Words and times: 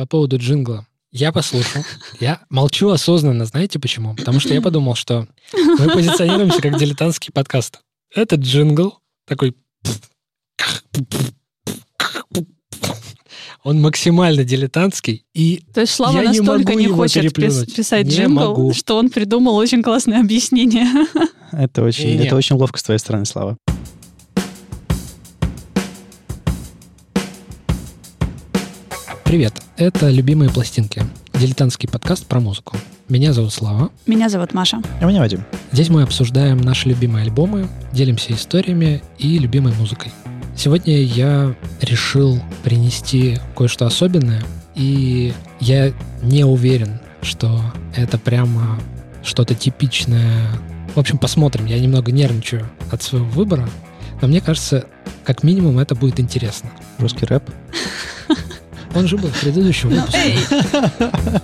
по 0.00 0.06
поводу 0.06 0.38
джингла. 0.38 0.86
Я 1.12 1.30
послушал. 1.30 1.84
Я 2.20 2.40
молчу 2.48 2.88
осознанно. 2.88 3.44
Знаете 3.44 3.78
почему? 3.78 4.14
Потому 4.14 4.40
что 4.40 4.54
я 4.54 4.62
подумал, 4.62 4.94
что 4.94 5.28
мы 5.52 5.90
позиционируемся 5.90 6.62
как 6.62 6.78
дилетантский 6.78 7.32
подкаст. 7.34 7.80
Этот 8.14 8.40
джингл 8.40 8.98
такой... 9.26 9.54
Он 13.62 13.78
максимально 13.82 14.42
дилетантский, 14.42 15.26
и 15.34 15.62
То 15.74 15.82
есть 15.82 15.92
Слава 15.92 16.16
я 16.16 16.30
не 16.30 16.38
настолько 16.40 16.70
могу 16.72 16.80
не 16.80 16.86
хочет 16.88 17.22
переплюнуть. 17.24 17.74
писать 17.76 18.06
Не 18.06 18.12
джингл, 18.12 18.34
могу. 18.48 18.72
что 18.72 18.96
он 18.96 19.10
придумал 19.10 19.54
очень 19.56 19.82
классное 19.82 20.20
объяснение. 20.20 20.86
Это 21.52 21.82
очень, 21.82 22.06
Не-не. 22.06 22.26
это 22.26 22.36
очень 22.36 22.56
ловко 22.56 22.78
с 22.78 22.82
твоей 22.82 22.98
стороны, 22.98 23.26
Слава. 23.26 23.58
Привет, 29.30 29.62
это 29.76 30.10
«Любимые 30.10 30.50
пластинки», 30.50 31.04
дилетантский 31.34 31.88
подкаст 31.88 32.26
про 32.26 32.40
музыку. 32.40 32.76
Меня 33.08 33.32
зовут 33.32 33.52
Слава. 33.52 33.92
Меня 34.04 34.28
зовут 34.28 34.54
Маша. 34.54 34.82
А 35.00 35.04
меня 35.04 35.20
Вадим. 35.20 35.44
Здесь 35.70 35.88
мы 35.88 36.02
обсуждаем 36.02 36.60
наши 36.60 36.88
любимые 36.88 37.22
альбомы, 37.26 37.68
делимся 37.92 38.32
историями 38.32 39.04
и 39.18 39.38
любимой 39.38 39.72
музыкой. 39.74 40.10
Сегодня 40.56 41.00
я 41.00 41.54
решил 41.80 42.42
принести 42.64 43.38
кое-что 43.56 43.86
особенное, 43.86 44.42
и 44.74 45.32
я 45.60 45.92
не 46.22 46.42
уверен, 46.42 46.98
что 47.22 47.62
это 47.94 48.18
прямо 48.18 48.80
что-то 49.22 49.54
типичное. 49.54 50.48
В 50.96 50.98
общем, 50.98 51.18
посмотрим. 51.18 51.66
Я 51.66 51.78
немного 51.78 52.10
нервничаю 52.10 52.68
от 52.90 53.04
своего 53.04 53.28
выбора, 53.28 53.70
но 54.20 54.26
мне 54.26 54.40
кажется, 54.40 54.86
как 55.22 55.44
минимум 55.44 55.78
это 55.78 55.94
будет 55.94 56.18
интересно. 56.18 56.72
Русский 56.98 57.26
рэп. 57.26 57.44
Он 58.94 59.06
же 59.06 59.16
был 59.16 59.28
в 59.28 59.40
предыдущем 59.40 59.90
Ну, 59.90 59.96
выпуске. 60.00 61.40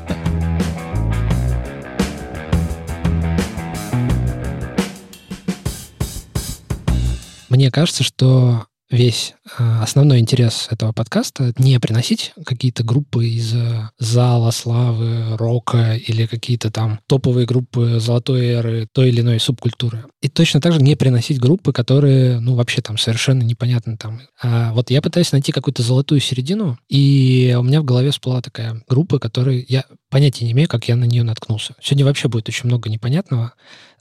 Мне 7.48 7.70
кажется, 7.70 8.02
что 8.02 8.66
весь 8.90 9.34
э, 9.58 9.78
основной 9.82 10.20
интерес 10.20 10.68
этого 10.70 10.92
подкаста 10.92 11.52
не 11.58 11.78
приносить 11.80 12.32
какие-то 12.44 12.84
группы 12.84 13.26
из 13.26 13.54
э, 13.54 13.90
зала 13.98 14.50
славы, 14.52 15.36
рока 15.36 15.94
или 15.94 16.26
какие-то 16.26 16.70
там 16.70 17.00
топовые 17.06 17.46
группы 17.46 17.98
золотой 17.98 18.46
эры 18.46 18.88
той 18.92 19.08
или 19.08 19.20
иной 19.20 19.40
субкультуры. 19.40 20.04
И 20.20 20.28
точно 20.28 20.60
так 20.60 20.72
же 20.72 20.80
не 20.80 20.94
приносить 20.94 21.40
группы, 21.40 21.72
которые, 21.72 22.38
ну, 22.38 22.54
вообще 22.54 22.80
там 22.80 22.96
совершенно 22.96 23.42
непонятно 23.42 23.96
там. 23.96 24.20
А 24.40 24.72
вот 24.72 24.90
я 24.90 25.02
пытаюсь 25.02 25.32
найти 25.32 25.50
какую-то 25.50 25.82
золотую 25.82 26.20
середину, 26.20 26.78
и 26.88 27.56
у 27.58 27.62
меня 27.62 27.80
в 27.80 27.84
голове 27.84 28.10
всплыла 28.12 28.40
такая 28.40 28.82
группа, 28.88 29.18
которой 29.18 29.64
я 29.68 29.84
понятия 30.10 30.44
не 30.44 30.52
имею, 30.52 30.68
как 30.68 30.86
я 30.88 30.96
на 30.96 31.04
нее 31.04 31.24
наткнулся. 31.24 31.74
Сегодня 31.82 32.04
вообще 32.04 32.28
будет 32.28 32.48
очень 32.48 32.66
много 32.66 32.88
непонятного 32.88 33.52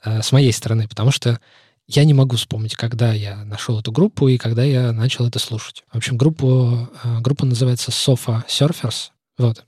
э, 0.04 0.22
с 0.22 0.30
моей 0.30 0.52
стороны, 0.52 0.86
потому 0.86 1.10
что 1.10 1.40
я 1.88 2.04
не 2.04 2.14
могу 2.14 2.36
вспомнить, 2.36 2.74
когда 2.74 3.12
я 3.12 3.44
нашел 3.44 3.78
эту 3.78 3.92
группу 3.92 4.28
и 4.28 4.38
когда 4.38 4.64
я 4.64 4.92
начал 4.92 5.26
это 5.26 5.38
слушать. 5.38 5.84
В 5.92 5.96
общем, 5.96 6.16
группу, 6.16 6.88
э, 7.04 7.20
группа 7.20 7.46
называется 7.46 7.90
Sofa 7.90 8.44
Surfers. 8.48 9.10
Вот. 9.38 9.64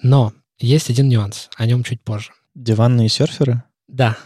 Но 0.00 0.32
есть 0.58 0.90
один 0.90 1.08
нюанс, 1.08 1.50
о 1.56 1.66
нем 1.66 1.82
чуть 1.82 2.00
позже. 2.00 2.32
Диванные 2.54 3.08
серферы. 3.08 3.62
Да, 3.88 4.16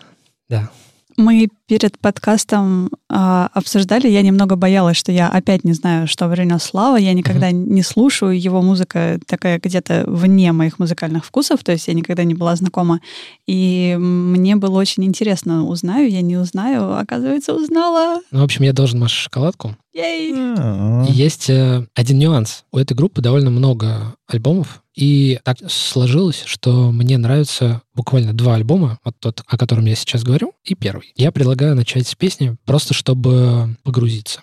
да. 0.49 0.71
Мы 1.17 1.49
перед 1.71 2.01
подкастом 2.01 2.91
а, 3.09 3.49
обсуждали, 3.55 4.09
я 4.09 4.23
немного 4.23 4.57
боялась, 4.57 4.97
что 4.97 5.13
я 5.13 5.29
опять 5.29 5.63
не 5.63 5.73
знаю, 5.73 6.09
что 6.09 6.27
время 6.27 6.59
Слава, 6.59 6.97
я 6.97 7.12
никогда 7.12 7.53
не 7.53 7.85
слушаю, 7.85 8.37
его 8.37 8.61
музыка 8.61 9.21
такая 9.25 9.61
где-то 9.62 10.03
вне 10.09 10.51
моих 10.51 10.81
музыкальных 10.81 11.25
вкусов, 11.25 11.62
то 11.62 11.71
есть 11.71 11.87
я 11.87 11.95
никогда 11.95 12.25
не 12.25 12.35
была 12.35 12.57
знакома. 12.57 13.01
И 13.47 13.97
мне 14.01 14.57
было 14.57 14.81
очень 14.81 15.05
интересно, 15.05 15.65
узнаю 15.65 16.11
я, 16.11 16.23
не 16.23 16.37
узнаю, 16.39 16.99
оказывается, 16.99 17.55
узнала. 17.55 18.21
Ну, 18.33 18.41
в 18.41 18.44
общем, 18.44 18.65
я 18.65 18.73
должен 18.73 18.99
Маше 18.99 19.23
шоколадку. 19.23 19.77
Ей! 19.93 20.33
А, 20.34 21.05
И 21.09 21.12
есть 21.12 21.50
э, 21.50 21.87
один 21.94 22.19
нюанс. 22.19 22.65
У 22.73 22.78
этой 22.78 22.94
группы 22.94 23.23
довольно 23.23 23.50
много 23.50 24.15
альбомов, 24.28 24.83
и 24.94 25.39
так 25.44 25.59
сложилось, 25.69 26.43
что 26.47 26.93
мне 26.93 27.17
нравятся 27.17 27.83
буквально 27.94 28.33
два 28.33 28.55
альбома, 28.55 28.99
вот 29.05 29.15
тот, 29.19 29.43
о 29.47 29.56
котором 29.56 29.87
я 29.87 29.94
сейчас 29.94 30.23
говорю, 30.23 30.53
и 30.65 30.75
первый. 30.75 31.12
Я 31.17 31.33
предлагаю 31.33 31.59
начать 31.60 32.06
с 32.06 32.15
песни, 32.15 32.56
просто 32.65 32.94
чтобы 32.94 33.76
погрузиться. 33.82 34.43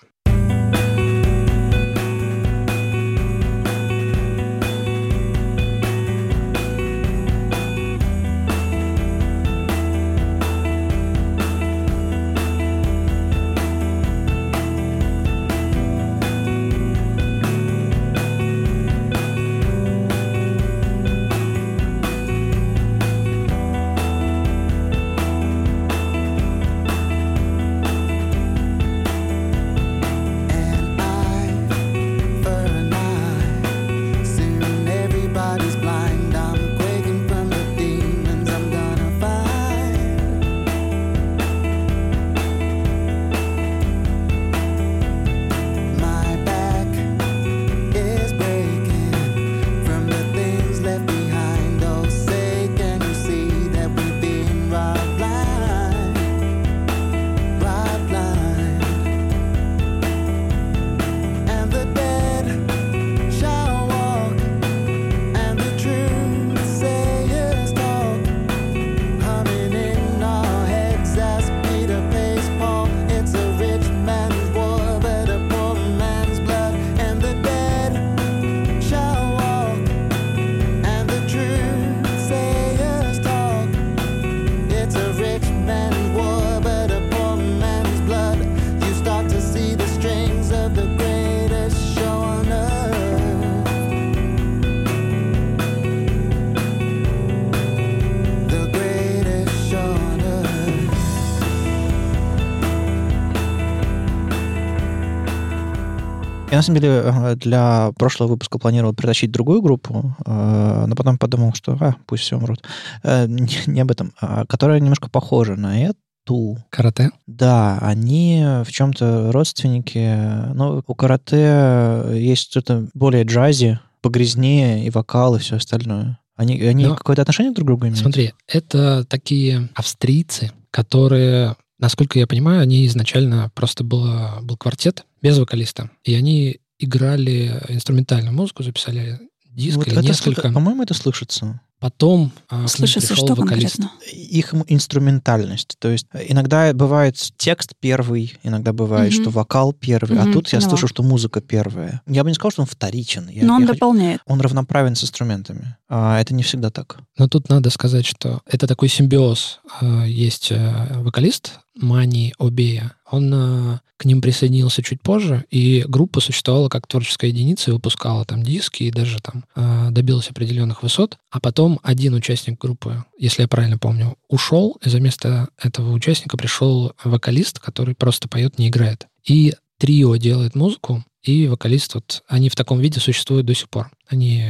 Я, 106.57 106.61
на 106.61 106.63
самом 106.63 106.81
деле, 106.81 107.01
э, 107.05 107.35
для 107.35 107.91
прошлого 107.99 108.29
выпуска 108.29 108.57
планировал 108.57 108.91
притащить 108.95 109.29
другую 109.29 109.61
группу, 109.61 110.15
э, 110.25 110.85
но 110.87 110.95
потом 110.95 111.19
подумал, 111.19 111.53
что, 111.53 111.77
а, 111.79 111.95
пусть 112.07 112.23
все 112.23 112.37
умрут. 112.37 112.63
Э, 113.03 113.27
Не 113.27 113.47
не 113.67 113.81
об 113.81 113.91
этом. 113.91 114.11
а 114.19 114.43
Которая 114.47 114.79
немножко 114.79 115.07
похожа 115.07 115.55
на 115.55 115.79
эту. 115.83 116.57
Карате. 116.71 117.11
Да, 117.27 117.77
они 117.79 118.43
в 118.65 118.71
чем-то 118.71 119.31
родственники. 119.31 120.17
Но 120.55 120.81
у 120.87 120.95
карате 120.95 122.03
есть 122.15 122.49
что-то 122.49 122.87
более 122.95 123.23
джази, 123.23 123.79
погрязнее 124.01 124.83
и 124.83 124.89
вокал, 124.89 125.35
и 125.35 125.39
все 125.39 125.57
остальное. 125.57 126.17
Они, 126.35 126.59
они 126.61 126.85
Но- 126.87 126.95
какое-то 126.95 127.21
отношение 127.21 127.53
друг 127.53 127.65
к 127.65 127.67
другу 127.67 127.83
имеют? 127.85 127.99
Смотри, 127.99 128.33
это 128.47 129.05
такие 129.05 129.69
австрийцы, 129.75 130.51
которые, 130.71 131.55
насколько 131.79 132.17
я 132.17 132.25
понимаю, 132.25 132.61
они 132.61 132.87
изначально 132.87 133.51
просто 133.53 133.83
было, 133.83 134.39
был 134.41 134.57
квартет 134.57 135.05
без 135.21 135.37
вокалиста, 135.37 135.89
и 136.03 136.13
они 136.13 136.59
играли 136.79 137.61
инструментальную 137.69 138.33
музыку, 138.33 138.63
записали 138.63 139.19
диск 139.45 139.77
Вот 139.77 139.87
или 139.87 140.01
несколько. 140.01 140.51
По-моему, 140.51 140.83
это 140.83 140.93
слышится. 140.93 141.59
Потом 141.79 142.31
а, 142.49 142.67
Слышится, 142.67 143.09
пришел 143.09 143.25
что 143.27 143.35
вокалист. 143.35 143.75
конкретно? 143.77 143.91
их 144.11 144.53
инструментальность. 144.67 145.75
То 145.79 145.89
есть 145.89 146.07
э, 146.13 146.25
иногда 146.29 146.73
бывает 146.73 147.15
текст 147.37 147.73
первый, 147.79 148.33
иногда 148.43 148.73
бывает, 148.73 149.13
Мгм. 149.13 149.21
что 149.21 149.29
вокал 149.29 149.73
первый, 149.73 150.17
а 150.19 150.23
Мгм, 150.23 150.33
тут 150.33 150.47
я 150.53 150.61
слышу, 150.61 150.87
что 150.87 151.03
музыка 151.03 151.39
первая. 151.41 152.01
Я 152.07 152.23
бы 152.23 152.29
не 152.29 152.33
сказал, 152.35 152.51
что 152.51 152.61
он 152.63 152.67
вторичен. 152.67 153.29
Я- 153.29 153.43
Но 153.45 153.55
он 153.55 153.61
я 153.61 153.67
хочу- 153.67 153.79
дополняет. 153.79 154.21
он 154.25 154.41
равноправен 154.41 154.95
с 154.95 155.03
инструментами. 155.03 155.75
А 155.89 156.19
это 156.19 156.33
не 156.33 156.43
всегда 156.43 156.69
так. 156.71 156.97
Но 157.17 157.27
тут 157.27 157.49
надо 157.49 157.69
сказать, 157.69 158.05
что 158.05 158.41
это 158.45 158.67
такой 158.67 158.89
симбиоз. 158.89 159.59
А, 159.81 160.05
Есть 160.05 160.51
э, 160.51 160.99
вокалист 160.99 161.59
Мани 161.75 162.33
Обея. 162.39 162.93
Он 163.09 163.31
э, 163.33 163.79
к 163.97 164.05
ним 164.05 164.21
присоединился 164.21 164.83
чуть 164.83 165.01
позже, 165.01 165.45
и 165.49 165.85
группа 165.87 166.19
существовала 166.19 166.69
как 166.69 166.87
творческая 166.87 167.27
единица 167.29 167.71
и 167.71 167.73
выпускала 167.73 168.25
там 168.25 168.43
диски 168.43 168.83
и 168.83 168.91
даже 168.91 169.19
там 169.21 169.45
э, 169.55 169.87
добилась 169.91 170.29
определенных 170.29 170.83
высот. 170.83 171.17
А 171.31 171.39
потом 171.39 171.66
один 171.83 172.13
участник 172.13 172.59
группы, 172.59 173.03
если 173.17 173.43
я 173.43 173.47
правильно 173.47 173.77
помню, 173.77 174.15
ушел, 174.27 174.77
и 174.83 174.89
за 174.89 174.99
место 174.99 175.49
этого 175.61 175.91
участника 175.91 176.37
пришел 176.37 176.93
вокалист, 177.03 177.59
который 177.59 177.95
просто 177.95 178.27
поет, 178.27 178.57
не 178.57 178.69
играет. 178.69 179.07
И 179.25 179.53
трио 179.77 180.15
делает 180.15 180.55
музыку, 180.55 181.03
и 181.21 181.47
вокалист, 181.47 181.95
вот 181.95 182.23
они 182.27 182.49
в 182.49 182.55
таком 182.55 182.79
виде 182.79 182.99
существуют 182.99 183.45
до 183.45 183.53
сих 183.53 183.69
пор. 183.69 183.91
Они 184.07 184.45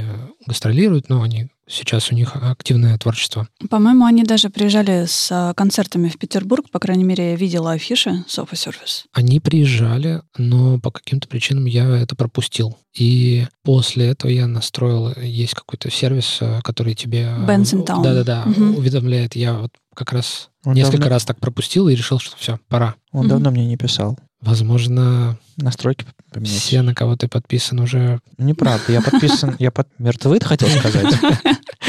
гастролируют, 0.46 1.10
но 1.10 1.24
они 1.24 1.50
сейчас 1.68 2.12
у 2.12 2.16
них 2.16 2.36
активное 2.36 2.98
творчество. 2.98 3.48
По-моему, 3.70 4.06
они 4.06 4.24
даже 4.24 4.50
приезжали 4.50 5.06
с 5.08 5.30
а, 5.32 5.54
концертами 5.54 6.10
в 6.10 6.18
Петербург. 6.18 6.70
По 6.72 6.80
крайней 6.80 7.04
мере, 7.04 7.32
я 7.32 7.36
видела 7.36 7.72
афиши 7.74 8.24
Sofa 8.28 8.54
Service. 8.54 9.04
Они 9.14 9.40
приезжали, 9.40 10.22
но 10.38 10.80
по 10.80 10.92
каким-то 10.92 11.28
причинам 11.28 11.66
я 11.66 11.86
это 11.98 12.16
пропустил. 12.16 12.78
И 12.98 13.46
после 13.64 14.08
этого 14.08 14.32
я 14.32 14.48
настроил, 14.48 15.14
есть 15.22 15.54
какой-то 15.54 15.92
сервис, 15.92 16.38
э, 16.42 16.62
который 16.64 16.96
тебе... 16.96 17.24
э, 17.24 17.46
Bands 17.46 17.74
in 17.76 17.86
Town. 17.86 18.02
Да-да-да, 18.04 18.44
Мгм. 18.46 18.76
уведомляет. 18.78 19.36
Я 19.36 19.54
вот 19.56 19.72
как 19.96 20.14
раз 20.14 20.50
Он 20.66 20.74
несколько 20.74 20.98
давно- 21.04 21.10
раз 21.16 21.26
так 21.26 21.40
пропустил 21.40 21.88
и 21.90 21.96
решил, 21.96 22.20
что 22.20 22.36
все, 22.38 22.60
пора. 22.70 22.96
Он 23.12 23.22
Мгм. 23.22 23.30
давно 23.30 23.52
мне 23.52 23.66
не 23.66 23.78
писал. 23.78 24.18
Возможно, 24.42 25.38
Настройки 25.58 26.06
поменять. 26.32 26.52
все, 26.60 26.82
на 26.82 26.94
кого 26.94 27.16
ты 27.16 27.28
подписан, 27.28 27.80
уже... 27.80 28.20
Неправда. 28.38 28.92
Я 28.94 29.02
подписан... 29.02 29.56
Я 29.60 29.72
под... 29.72 29.88
Мертвы, 29.98 30.40
хотел 30.42 30.70
сказать? 30.70 31.16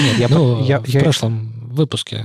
Нет, 0.00 0.18
я 0.18 0.28
ну, 0.28 0.64
я- 0.64 0.80
в 0.80 0.88
я- 0.88 1.00
прошлом 1.00 1.52
выпуске. 1.68 2.24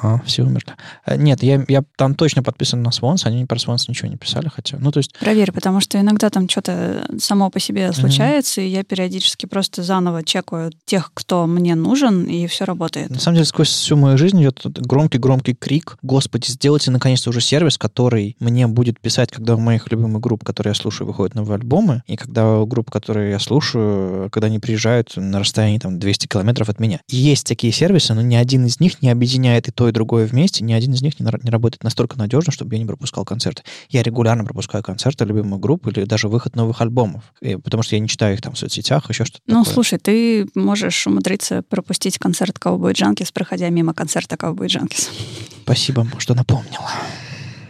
А, 0.00 0.20
все 0.24 0.42
умерли. 0.42 0.74
Э, 1.06 1.16
Нет, 1.16 1.42
я, 1.42 1.64
я 1.68 1.82
там 1.96 2.14
точно 2.14 2.42
подписан 2.42 2.82
на 2.82 2.90
Свонс, 2.90 3.26
они 3.26 3.44
про 3.44 3.58
Свонс 3.58 3.88
ничего 3.88 4.08
не 4.08 4.16
писали, 4.16 4.48
хотя... 4.48 4.78
Ну, 4.78 4.90
то 4.90 4.98
есть, 4.98 5.12
Проверь, 5.18 5.52
потому 5.52 5.80
что 5.80 6.00
иногда 6.00 6.30
там 6.30 6.48
что-то 6.48 7.06
само 7.18 7.50
по 7.50 7.60
себе 7.60 7.92
случается, 7.92 8.60
и 8.60 8.68
я 8.68 8.84
периодически 8.84 9.46
просто 9.46 9.82
заново 9.82 10.24
чекаю 10.24 10.72
тех, 10.84 11.10
кто 11.14 11.46
мне 11.46 11.74
нужен, 11.74 12.24
и 12.24 12.46
все 12.46 12.64
работает. 12.64 13.10
на 13.10 13.18
самом 13.18 13.36
деле, 13.36 13.46
сквозь 13.46 13.68
всю 13.68 13.96
мою 13.96 14.16
жизнь 14.18 14.40
идет 14.42 14.60
громкий-громкий 14.64 15.54
крик. 15.54 15.96
Господи, 16.02 16.46
сделайте 16.48 16.90
наконец-то 16.90 17.30
уже 17.30 17.40
сервис, 17.40 17.78
который 17.78 18.36
мне 18.40 18.66
будет 18.66 19.00
писать, 19.00 19.30
когда 19.30 19.56
у 19.56 19.58
моих 19.58 19.90
любимых 19.90 20.20
групп, 20.20 20.44
которые 20.44 20.72
я 20.72 20.74
слушаю, 20.74 21.06
выходят 21.06 21.34
новые 21.34 21.56
альбомы, 21.56 22.02
и 22.06 22.16
когда 22.16 22.58
у 22.58 22.66
групп, 22.66 22.90
которые 22.90 23.30
я 23.30 23.38
слушаю, 23.38 24.30
когда 24.30 24.46
они 24.46 24.58
приезжают 24.58 25.16
на 25.16 25.38
расстоянии 25.38 25.78
там 25.78 25.98
200 25.98 26.26
километров 26.26 26.68
от 26.68 26.80
меня. 26.80 27.00
И 27.08 27.16
есть 27.16 27.46
такие 27.46 27.72
сервисы, 27.72 28.14
но 28.14 28.22
ни 28.22 28.34
один 28.34 28.66
из 28.66 28.80
них 28.80 29.02
не 29.02 29.10
объединяет 29.10 29.68
и 29.68 29.72
то, 29.72 29.81
и 29.88 29.92
другое 29.92 30.26
вместе, 30.26 30.64
ни 30.64 30.72
один 30.72 30.92
из 30.94 31.02
них 31.02 31.18
не, 31.20 31.24
на- 31.24 31.38
не 31.42 31.50
работает 31.50 31.82
настолько 31.84 32.18
надежно, 32.18 32.52
чтобы 32.52 32.74
я 32.74 32.78
не 32.78 32.86
пропускал 32.86 33.24
концерты. 33.24 33.62
Я 33.90 34.02
регулярно 34.02 34.44
пропускаю 34.44 34.82
концерты 34.84 35.24
любимых 35.24 35.60
групп 35.60 35.86
или 35.88 36.04
даже 36.04 36.28
выход 36.28 36.56
новых 36.56 36.80
альбомов, 36.80 37.32
И 37.40 37.56
потому 37.56 37.82
что 37.82 37.96
я 37.96 38.00
не 38.00 38.08
читаю 38.08 38.34
их 38.34 38.42
там 38.42 38.54
в 38.54 38.58
соцсетях, 38.58 39.08
еще 39.08 39.24
что-то 39.24 39.42
Ну, 39.46 39.60
такое. 39.60 39.74
слушай, 39.74 39.98
ты 39.98 40.46
можешь 40.54 41.06
умудриться 41.06 41.62
пропустить 41.68 42.18
концерт 42.18 42.56
Cowboy 42.58 42.92
Junkies, 42.92 43.32
проходя 43.32 43.68
мимо 43.68 43.94
концерта 43.94 44.36
Cowboy 44.36 44.66
Junkies. 44.66 45.08
Спасибо, 45.64 46.06
что 46.18 46.34
напомнила. 46.34 46.90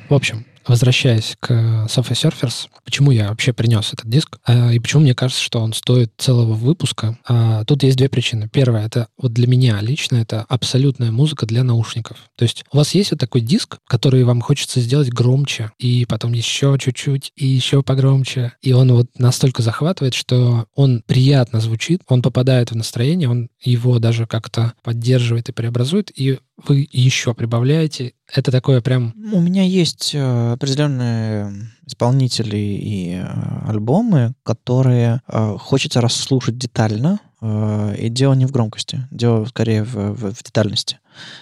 В 0.09 0.15
общем, 0.15 0.45
возвращаясь 0.67 1.37
к 1.41 1.51
Sofa 1.51 2.13
Surfers, 2.13 2.69
почему 2.85 3.11
я 3.11 3.29
вообще 3.29 3.53
принес 3.53 3.93
этот 3.93 4.09
диск, 4.09 4.39
а, 4.45 4.73
и 4.73 4.79
почему 4.79 5.03
мне 5.03 5.15
кажется, 5.15 5.43
что 5.43 5.61
он 5.61 5.73
стоит 5.73 6.13
целого 6.19 6.55
выпуска, 6.55 7.19
а, 7.27 7.65
тут 7.65 7.83
есть 7.83 7.97
две 7.97 8.09
причины. 8.09 8.49
Первая, 8.53 8.87
это 8.87 9.09
вот 9.19 9.33
для 9.33 9.47
меня 9.47 9.81
лично, 9.81 10.17
это 10.17 10.45
абсолютная 10.49 11.11
музыка 11.11 11.47
для 11.47 11.65
наушников. 11.65 12.17
То 12.37 12.45
есть 12.45 12.65
у 12.73 12.77
вас 12.77 12.95
есть 12.95 13.11
вот 13.11 13.21
такой 13.21 13.41
диск, 13.41 13.79
который 13.87 14.25
вам 14.25 14.41
хочется 14.41 14.81
сделать 14.81 15.11
громче, 15.11 15.73
и 15.79 16.07
потом 16.07 16.33
еще 16.33 16.77
чуть-чуть, 16.79 17.33
и 17.37 17.47
еще 17.47 17.83
погромче, 17.83 18.53
и 18.63 18.73
он 18.73 18.93
вот 18.93 19.07
настолько 19.19 19.63
захватывает, 19.63 20.15
что 20.15 20.67
он 20.75 21.03
приятно 21.07 21.61
звучит, 21.61 22.03
он 22.09 22.23
попадает 22.23 22.71
в 22.71 22.77
настроение, 22.77 23.29
он 23.29 23.49
его 23.61 23.99
даже 23.99 24.27
как-то 24.27 24.75
поддерживает 24.83 25.49
и 25.49 25.53
преобразует, 25.53 26.11
и 26.15 26.39
вы 26.67 26.89
еще 26.91 27.35
прибавляете. 27.35 28.15
Это 28.33 28.51
такое 28.51 28.81
прям 28.81 29.15
У 29.33 29.41
меня 29.41 29.63
есть 29.63 30.13
э, 30.15 30.52
определенные 30.53 31.53
исполнители 31.87 32.57
и 32.57 33.15
э, 33.15 33.25
альбомы, 33.69 34.35
которые 34.45 35.21
э, 35.29 35.57
хочется 35.59 36.01
расслушать 36.01 36.59
детально, 36.59 37.21
э, 37.41 37.95
и 37.99 38.09
дело 38.09 38.35
не 38.35 38.47
в 38.47 38.51
громкости, 38.53 39.07
дело 39.11 39.45
скорее 39.47 39.85
в, 39.85 39.95
в- 39.95 40.35
в 40.35 40.43
детальности. 40.43 40.99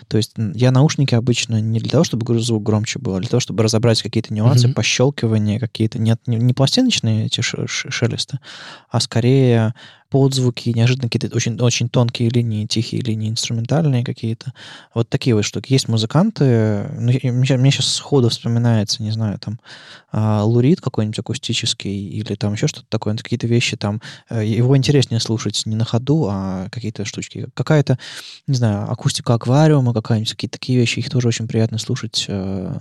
То 0.08 0.16
есть 0.16 0.32
я 0.54 0.70
наушники 0.70 1.14
обычно 1.14 1.60
не 1.60 1.80
для 1.80 1.90
того, 1.90 2.04
чтобы 2.04 2.38
звук 2.40 2.62
громче 2.62 2.98
был, 2.98 3.16
а 3.16 3.20
для 3.20 3.28
того, 3.28 3.40
чтобы 3.40 3.62
разобрать 3.62 4.02
какие-то 4.02 4.32
нюансы, 4.34 4.66
Мгм. 4.68 4.74
пощелкивания 4.74 5.58
какие-то, 5.58 5.98
нет, 5.98 6.20
не, 6.26 6.36
не 6.36 6.52
пластиночные 6.54 7.26
эти 7.26 7.40
шелесты, 7.40 8.38
а 8.90 9.00
скорее 9.00 9.74
подзвуки, 10.10 10.70
неожиданно 10.70 11.08
какие-то 11.08 11.34
очень, 11.36 11.56
очень 11.60 11.88
тонкие 11.88 12.30
линии, 12.30 12.66
тихие 12.66 13.00
линии, 13.00 13.30
инструментальные 13.30 14.02
какие-то. 14.04 14.52
Вот 14.92 15.08
такие 15.08 15.36
вот 15.36 15.44
штуки. 15.44 15.72
Есть 15.72 15.86
музыканты, 15.86 16.88
ну, 16.98 17.12
я- 17.12 17.30
мне, 17.32 17.70
сейчас 17.70 17.94
сходу 17.94 18.28
вспоминается, 18.28 19.04
не 19.04 19.12
знаю, 19.12 19.38
там, 19.38 19.60
а, 20.10 20.42
лурид 20.42 20.80
какой-нибудь 20.80 21.20
акустический 21.20 22.08
или 22.08 22.34
там 22.34 22.54
еще 22.54 22.66
что-то 22.66 22.86
такое, 22.88 23.14
какие-то 23.16 23.46
вещи 23.46 23.76
там, 23.76 24.02
э, 24.28 24.44
его 24.44 24.76
интереснее 24.76 25.20
слушать 25.20 25.62
не 25.64 25.76
на 25.76 25.84
ходу, 25.84 26.26
а 26.28 26.66
какие-то 26.70 27.04
штучки. 27.04 27.46
Какая-то, 27.54 27.96
не 28.48 28.54
знаю, 28.56 28.90
акустика 28.90 29.34
аквариума 29.34 29.59
какая-нибудь, 29.68 30.30
какие-то 30.30 30.58
такие 30.58 30.78
вещи, 30.78 30.98
их 31.00 31.10
тоже 31.10 31.28
очень 31.28 31.48
приятно 31.48 31.78
слушать. 31.78 32.24
э, 32.28 32.78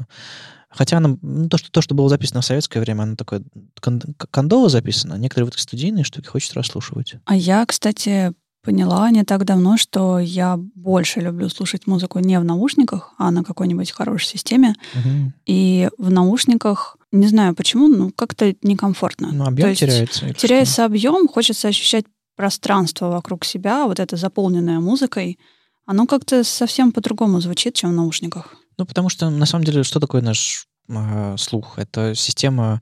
Хотя 0.72 0.98
она, 0.98 1.18
ну, 1.24 1.50
то, 1.50 1.58
что, 1.58 1.72
то, 1.72 1.82
что 1.82 1.96
было 1.96 2.10
записано 2.10 2.42
в 2.42 2.46
советское 2.46 2.80
время, 2.80 3.02
оно 3.02 3.16
такое 3.16 3.42
кон- 3.82 4.02
кондово 4.30 4.70
записано, 4.70 5.16
а 5.16 5.18
некоторые 5.18 5.46
вот 5.46 5.56
студийные 5.60 6.04
штуки 6.04 6.28
хочется 6.28 6.54
расслушивать. 6.56 7.16
А 7.26 7.36
я, 7.36 7.66
кстати, 7.66 8.34
поняла 8.64 9.10
не 9.10 9.24
так 9.24 9.46
давно, 9.46 9.78
что 9.78 10.20
я 10.20 10.58
больше 10.76 11.22
люблю 11.22 11.50
слушать 11.50 11.88
музыку 11.88 12.20
не 12.20 12.40
в 12.40 12.44
наушниках, 12.44 13.14
а 13.18 13.32
на 13.32 13.44
какой-нибудь 13.44 13.90
хорошей 13.92 14.28
системе. 14.28 14.76
Мгм. 14.94 15.34
И 15.48 15.90
в 15.98 16.12
наушниках, 16.12 16.98
не 17.12 17.28
знаю 17.28 17.56
почему, 17.56 17.88
ну 17.88 18.12
как-то 18.12 18.54
некомфортно. 18.62 19.30
Ну, 19.32 19.46
То 19.46 19.50
объем 19.50 19.70
есть 19.70 19.80
теряется. 19.80 20.26
или 20.26 20.34
что? 20.34 20.40
теряется 20.42 20.86
объем, 20.86 21.28
хочется 21.28 21.68
ощущать 21.70 22.06
пространство 22.36 23.10
вокруг 23.10 23.44
себя, 23.44 23.86
вот 23.86 24.00
это 24.00 24.16
заполненное 24.18 24.80
музыкой. 24.80 25.40
Оно 25.90 26.06
как-то 26.06 26.44
совсем 26.44 26.92
по-другому 26.92 27.42
звучит, 27.42 27.74
чем 27.74 27.90
в 27.90 27.94
наушниках. 27.94 28.54
Ну, 28.78 28.86
потому 28.86 29.10
что, 29.10 29.32
на 29.32 29.48
самом 29.48 29.66
деле, 29.66 29.82
что 29.82 30.00
такое 30.00 30.22
наш 30.22 30.68
э, 30.88 31.36
слух? 31.36 31.80
Это 31.80 32.14
система 32.14 32.80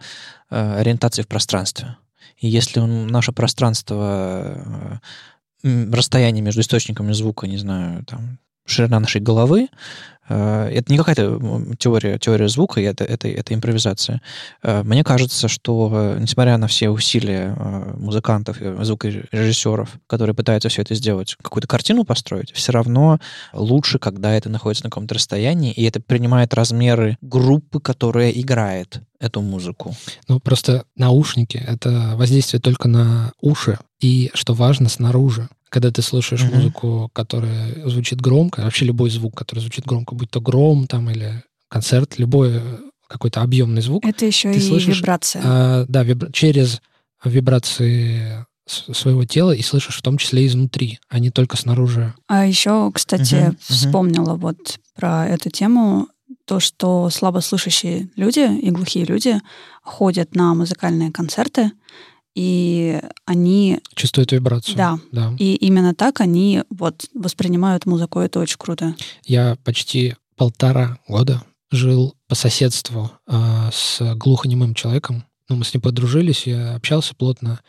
э, 0.49 0.79
ориентации 0.81 1.21
в 1.21 1.27
пространстве. 1.29 1.95
И 2.35 2.49
если 2.49 2.81
наше 2.81 3.31
пространство, 3.31 4.99
э, 5.63 5.89
расстояние 5.89 6.41
между 6.41 6.59
источниками 6.59 7.13
звука, 7.13 7.47
не 7.47 7.55
знаю, 7.55 8.03
там, 8.03 8.39
ширина 8.67 8.99
нашей 8.99 9.21
головы, 9.21 9.69
э, 10.29 10.69
это 10.73 10.91
не 10.91 10.97
какая-то 10.97 11.39
теория, 11.79 12.19
теория 12.19 12.47
звука, 12.49 12.81
это, 12.81 13.03
это, 13.03 13.27
это 13.27 13.53
импровизация. 13.53 14.21
Э, 14.61 14.83
Мне 14.83 15.03
кажется, 15.03 15.47
что, 15.47 15.89
э, 15.91 16.17
несмотря 16.19 16.57
на 16.57 16.67
все 16.67 16.89
усилия 16.89 17.55
музыкантов, 17.97 18.61
и 18.61 18.83
звукорежиссеров, 18.83 19.89
которые 20.05 20.35
пытаются 20.35 20.69
все 20.69 20.81
это 20.81 20.95
сделать, 20.95 21.35
какую-то 21.41 21.67
картину 21.67 22.03
построить, 22.03 22.51
все 22.51 22.71
равно 22.71 23.19
лучше, 23.53 23.99
когда 23.99 24.33
это 24.33 24.49
находится 24.49 24.83
на 24.83 24.89
каком-то 24.89 25.15
расстоянии, 25.15 25.71
и 25.71 25.83
это 25.83 26.01
принимает 26.01 26.53
размеры 26.53 27.17
группы, 27.21 27.79
которая 27.79 28.31
играет 28.31 29.01
эту 29.19 29.41
музыку. 29.41 29.95
Ну, 30.27 30.39
просто 30.39 30.83
наушники— 30.95 31.57
это 31.67 32.13
воздействие 32.15 32.61
только 32.61 32.87
на 32.87 33.31
уши, 33.41 33.79
и, 33.99 34.29
что 34.33 34.53
важно, 34.53 34.89
снаружи. 34.89 35.47
Когда 35.69 35.91
ты 35.91 36.01
слушаешь 36.01 36.43
Мгм. 36.43 36.55
музыку, 36.55 37.09
которая 37.13 37.87
звучит 37.89 38.21
громко, 38.21 38.61
вообще 38.61 38.85
любой 38.85 39.09
звук, 39.09 39.35
который 39.37 39.59
звучит 39.59 39.85
громко, 39.85 40.15
будь 40.15 40.29
то 40.29 40.39
гром 40.41 40.87
там 40.87 41.09
или 41.09 41.43
концерт, 41.69 42.17
любой 42.17 42.51
э, 42.55 42.77
какой-то 43.09 43.41
объемный 43.41 43.81
звук, 43.81 44.05
Это 44.05 44.25
еще 44.25 44.51
Ты 44.53 44.59
и 44.59 44.61
слышишь, 44.61 44.99
вибрация. 44.99 45.41
а, 45.45 45.85
да, 45.87 46.03
вибра- 46.03 46.31
через 46.31 46.81
вибрации 47.23 48.45
своего 48.65 49.25
тела 49.25 49.51
и 49.51 49.61
слышишь 49.61 49.97
в 49.97 50.01
том 50.01 50.17
числе 50.17 50.45
изнутри, 50.45 50.99
а 51.09 51.19
не 51.19 51.29
только 51.31 51.55
снаружи. 51.55 52.13
А 52.27 52.45
еще, 52.45 52.91
кстати, 52.93 53.35
Мгм, 53.35 53.45
мгм. 53.47 53.57
вспомнила 53.61 54.33
вот 54.35 54.79
про 54.95 55.25
эту 55.27 55.49
тему, 55.49 56.07
то, 56.45 56.59
что 56.59 57.09
слабослышащие 57.09 58.09
люди 58.15 58.59
и 58.59 58.69
глухие 58.71 59.05
люди 59.05 59.39
ходят 59.83 60.35
на 60.35 60.53
музыкальные 60.53 61.11
концерты, 61.11 61.71
и 62.37 63.01
они, 63.25 63.79
Чувствует 63.95 64.31
вибрацию. 64.31 64.77
да, 64.77 64.99
Да. 65.11 65.33
и 65.39 65.55
именно 65.55 65.95
так 65.95 66.21
они 66.21 66.61
вот 66.69 67.07
воспринимают 67.15 67.87
музыку. 67.87 68.19
Это 68.19 68.39
очень 68.39 68.59
круто. 68.59 68.95
Я 69.25 69.57
почти 69.63 70.13
полтора 70.35 70.99
года 71.07 71.41
жил 71.71 72.13
по 72.27 72.35
соседству 72.35 73.11
а, 73.25 73.71
с 73.73 74.13
глухонемым 74.13 74.75
человеком. 74.75 75.25
Ну, 75.49 75.55
мы 75.55 75.65
с 75.65 75.73
ним 75.73 75.81
подружились, 75.81 76.45
я 76.45 76.75
общался 76.75 77.15
плотно, 77.15 77.59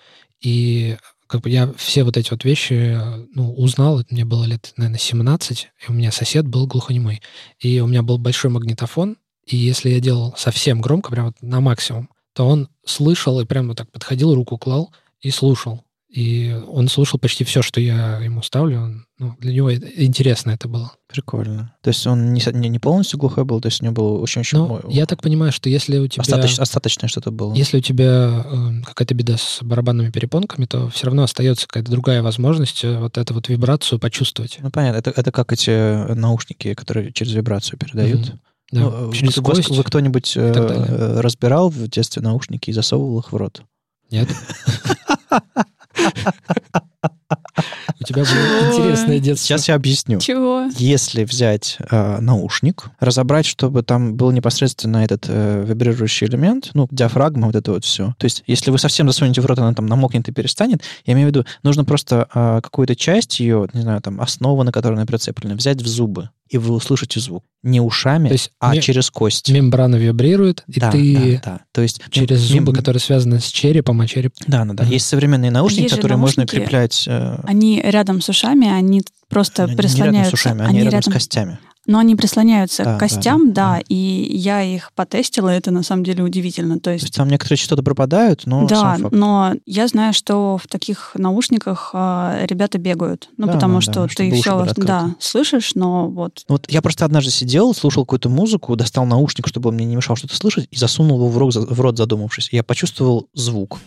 и 0.42 0.98
как 1.28 1.40
бы 1.40 1.48
я 1.48 1.72
все 1.78 2.04
вот 2.04 2.18
эти 2.18 2.30
вот 2.30 2.44
вещи 2.44 2.74
э, 2.74 3.26
ну, 3.34 3.54
узнал, 3.54 4.00
это 4.00 4.12
мне 4.12 4.26
было 4.26 4.44
лет, 4.44 4.74
наверное, 4.76 4.98
17, 4.98 5.68
и 5.86 5.90
у 5.90 5.94
меня 5.94 6.12
сосед 6.12 6.46
был 6.46 6.66
глухонемой. 6.66 7.22
И 7.58 7.80
у 7.80 7.86
меня 7.86 8.02
был 8.02 8.18
большой 8.18 8.50
магнитофон, 8.50 9.16
и 9.46 9.56
если 9.56 9.88
я 9.90 10.00
делал 10.00 10.34
совсем 10.36 10.82
громко, 10.82 11.10
прям 11.10 11.26
вот 11.26 11.36
на 11.40 11.60
максимум, 11.60 12.10
то 12.38 12.46
он 12.46 12.68
слышал 12.86 13.40
и 13.40 13.44
прям 13.44 13.66
вот 13.66 13.78
так 13.78 13.90
подходил, 13.90 14.32
руку 14.32 14.58
клал 14.58 14.92
и 15.20 15.32
слушал. 15.32 15.82
И 16.08 16.56
он 16.68 16.86
слушал 16.86 17.18
почти 17.18 17.42
все, 17.42 17.62
что 17.62 17.80
я 17.80 18.18
ему 18.18 18.42
ставлю. 18.42 18.80
Он, 18.80 19.06
ну, 19.18 19.34
для 19.40 19.52
него 19.52 19.74
интересно 19.74 20.52
это 20.52 20.68
было. 20.68 20.92
Прикольно. 21.08 21.74
То 21.82 21.88
есть 21.88 22.06
он 22.06 22.32
не, 22.32 22.40
не, 22.52 22.68
не 22.68 22.78
полностью 22.78 23.18
глухой 23.18 23.44
был, 23.44 23.60
то 23.60 23.66
есть 23.66 23.82
у 23.82 23.84
него 23.84 23.94
было 23.94 24.20
очень-очень... 24.20 24.56
Ну, 24.56 24.80
я 24.88 25.06
так 25.06 25.20
понимаю, 25.20 25.50
что 25.50 25.68
если 25.68 25.98
у 25.98 26.06
тебя... 26.06 26.22
остаточ- 26.22 26.60
остаточное 26.60 27.08
что-то 27.08 27.32
было. 27.32 27.52
Если 27.54 27.78
у 27.78 27.80
тебя 27.80 28.44
э, 28.46 28.82
какая-то 28.84 29.14
беда 29.14 29.36
с 29.36 29.58
барабанными 29.60 30.12
перепонками, 30.12 30.66
то 30.66 30.88
все 30.90 31.06
равно 31.06 31.24
остается 31.24 31.66
какая-то 31.66 31.90
другая 31.90 32.22
возможность 32.22 32.84
э, 32.84 33.00
вот 33.00 33.18
эту 33.18 33.34
вот 33.34 33.48
вибрацию 33.48 33.98
почувствовать. 33.98 34.58
Ну, 34.60 34.70
понятно. 34.70 34.98
Это, 34.98 35.10
это 35.10 35.32
как 35.32 35.52
эти 35.52 35.70
э, 35.70 36.14
наушники, 36.14 36.74
которые 36.74 37.12
через 37.12 37.32
вибрацию 37.32 37.80
передают. 37.80 38.28
Мгм. 38.28 38.40
Да, 38.70 38.80
Ну, 38.80 39.12
через 39.12 39.36
вы, 39.38 39.42
кость. 39.42 39.70
вы 39.70 39.82
кто-нибудь 39.82 40.36
э, 40.36 40.40
э, 40.40 41.20
разбирал 41.20 41.70
в 41.70 41.88
детстве 41.88 42.20
наушники 42.22 42.70
и 42.70 42.72
засовывал 42.72 43.20
их 43.20 43.32
в 43.32 43.36
рот? 43.36 43.62
Нет? 44.10 44.28
У 48.00 48.04
тебя 48.04 48.22
было 48.24 48.72
интересное 48.72 49.18
детство. 49.18 49.46
Сейчас 49.46 49.68
я 49.68 49.74
объясню. 49.74 50.18
Чего? 50.20 50.64
Если 50.76 51.24
взять 51.24 51.76
э, 51.90 52.18
наушник, 52.20 52.84
разобрать, 53.00 53.46
чтобы 53.46 53.82
там 53.82 54.14
был 54.14 54.30
непосредственно 54.30 54.98
этот 54.98 55.26
э, 55.28 55.64
вибрирующий 55.66 56.26
элемент, 56.26 56.70
ну, 56.74 56.88
диафрагма, 56.90 57.46
вот 57.46 57.56
это 57.56 57.72
вот 57.72 57.84
все. 57.84 58.14
То 58.18 58.24
есть, 58.24 58.44
если 58.46 58.70
вы 58.70 58.78
совсем 58.78 59.06
засунете 59.08 59.40
в 59.40 59.46
рот, 59.46 59.58
она 59.58 59.74
там 59.74 59.86
намокнет 59.86 60.28
и 60.28 60.32
перестанет, 60.32 60.82
я 61.04 61.14
имею 61.14 61.28
в 61.28 61.30
виду, 61.30 61.44
нужно 61.62 61.84
просто 61.84 62.28
э, 62.32 62.60
какую-то 62.62 62.96
часть 62.96 63.40
ее, 63.40 63.68
не 63.72 63.82
знаю, 63.82 64.00
там, 64.00 64.20
основы, 64.20 64.64
на 64.64 64.72
которой 64.72 64.94
она 64.94 65.06
прицеплена, 65.06 65.54
взять 65.54 65.82
в 65.82 65.86
зубы, 65.86 66.30
и 66.48 66.56
вы 66.56 66.74
услышите 66.74 67.20
звук. 67.20 67.44
Не 67.62 67.80
ушами, 67.80 68.28
То 68.28 68.34
есть 68.34 68.52
а 68.60 68.72
ме- 68.72 68.80
через 68.80 69.10
кость. 69.10 69.50
Мембрана 69.50 69.96
вибрирует, 69.96 70.62
и 70.68 70.78
да, 70.78 70.90
ты 70.92 71.40
да, 71.44 71.50
да. 71.50 71.60
То 71.72 71.82
есть 71.82 72.00
через 72.10 72.50
мем- 72.50 72.64
зубы, 72.64 72.72
которые 72.72 73.00
связаны 73.00 73.40
с 73.40 73.46
черепом, 73.46 74.00
а 74.00 74.06
череп... 74.06 74.32
Да, 74.46 74.64
да, 74.64 74.74
да. 74.74 74.84
Есть 74.84 75.06
современные 75.06 75.50
наушники, 75.50 75.82
Есть 75.82 75.96
которые 75.96 76.16
можно 76.18 76.42
наушники, 76.42 76.62
креплять. 76.62 77.04
Э, 77.18 77.40
Они 77.44 77.80
рядом 77.84 78.20
с 78.20 78.28
ушами, 78.28 78.68
они 78.68 79.02
просто 79.28 79.64
они 79.64 79.72
не 79.72 79.76
рядом 79.76 79.90
прислоняются. 79.90 80.30
с 80.30 80.40
ушами, 80.40 80.64
они, 80.66 80.80
рядом, 80.82 81.02
с 81.02 81.12
костями. 81.12 81.58
Но 81.86 81.98
они 82.00 82.16
прислоняются 82.16 82.84
Да, 82.84 82.96
к 82.96 83.00
костям, 83.00 83.54
да, 83.54 83.62
да, 83.62 83.76
да. 83.78 83.82
и 83.88 84.36
я 84.36 84.62
их 84.62 84.92
потестила, 84.94 85.48
это 85.48 85.70
на 85.70 85.82
самом 85.82 86.04
деле 86.04 86.22
удивительно. 86.22 86.74
То 86.74 86.80
То 86.82 86.90
есть, 86.90 87.04
есть 87.04 87.14
там 87.14 87.30
некоторые 87.30 87.56
частоты 87.56 87.82
пропадают, 87.82 88.42
но 88.44 88.66
да, 88.66 88.98
но 89.10 89.54
я 89.64 89.88
знаю, 89.88 90.12
что 90.12 90.58
в 90.62 90.66
таких 90.66 91.12
наушниках 91.14 91.92
а, 91.94 92.44
ребята 92.44 92.76
бегают. 92.76 93.30
Ну, 93.38 93.46
Да, 93.46 93.54
потому 93.54 93.76
да, 93.76 93.80
что 93.80 93.92
да, 94.02 94.06
ты 94.08 94.30
все 94.32 94.66
да, 94.76 95.14
слышишь, 95.18 95.74
но 95.76 96.08
вот 96.10 96.44
Ну, 96.46 96.56
Вот 96.56 96.70
я 96.70 96.82
просто 96.82 97.06
однажды 97.06 97.30
сидел, 97.30 97.72
слушал 97.74 98.04
какую-то 98.04 98.28
музыку, 98.28 98.76
достал 98.76 99.06
наушник, 99.06 99.48
чтобы 99.48 99.70
он 99.70 99.76
мне 99.76 99.86
не 99.86 99.96
мешал 99.96 100.14
что-то 100.14 100.36
слышать, 100.36 100.68
и 100.70 100.76
засунул 100.76 101.16
его 101.16 101.28
в 101.30 101.38
рот, 101.38 101.54
в 101.54 101.80
рот 101.80 101.96
задумавшись. 101.96 102.50
И 102.52 102.56
я 102.56 102.62
почувствовал 102.62 103.28
звук. 103.32 103.78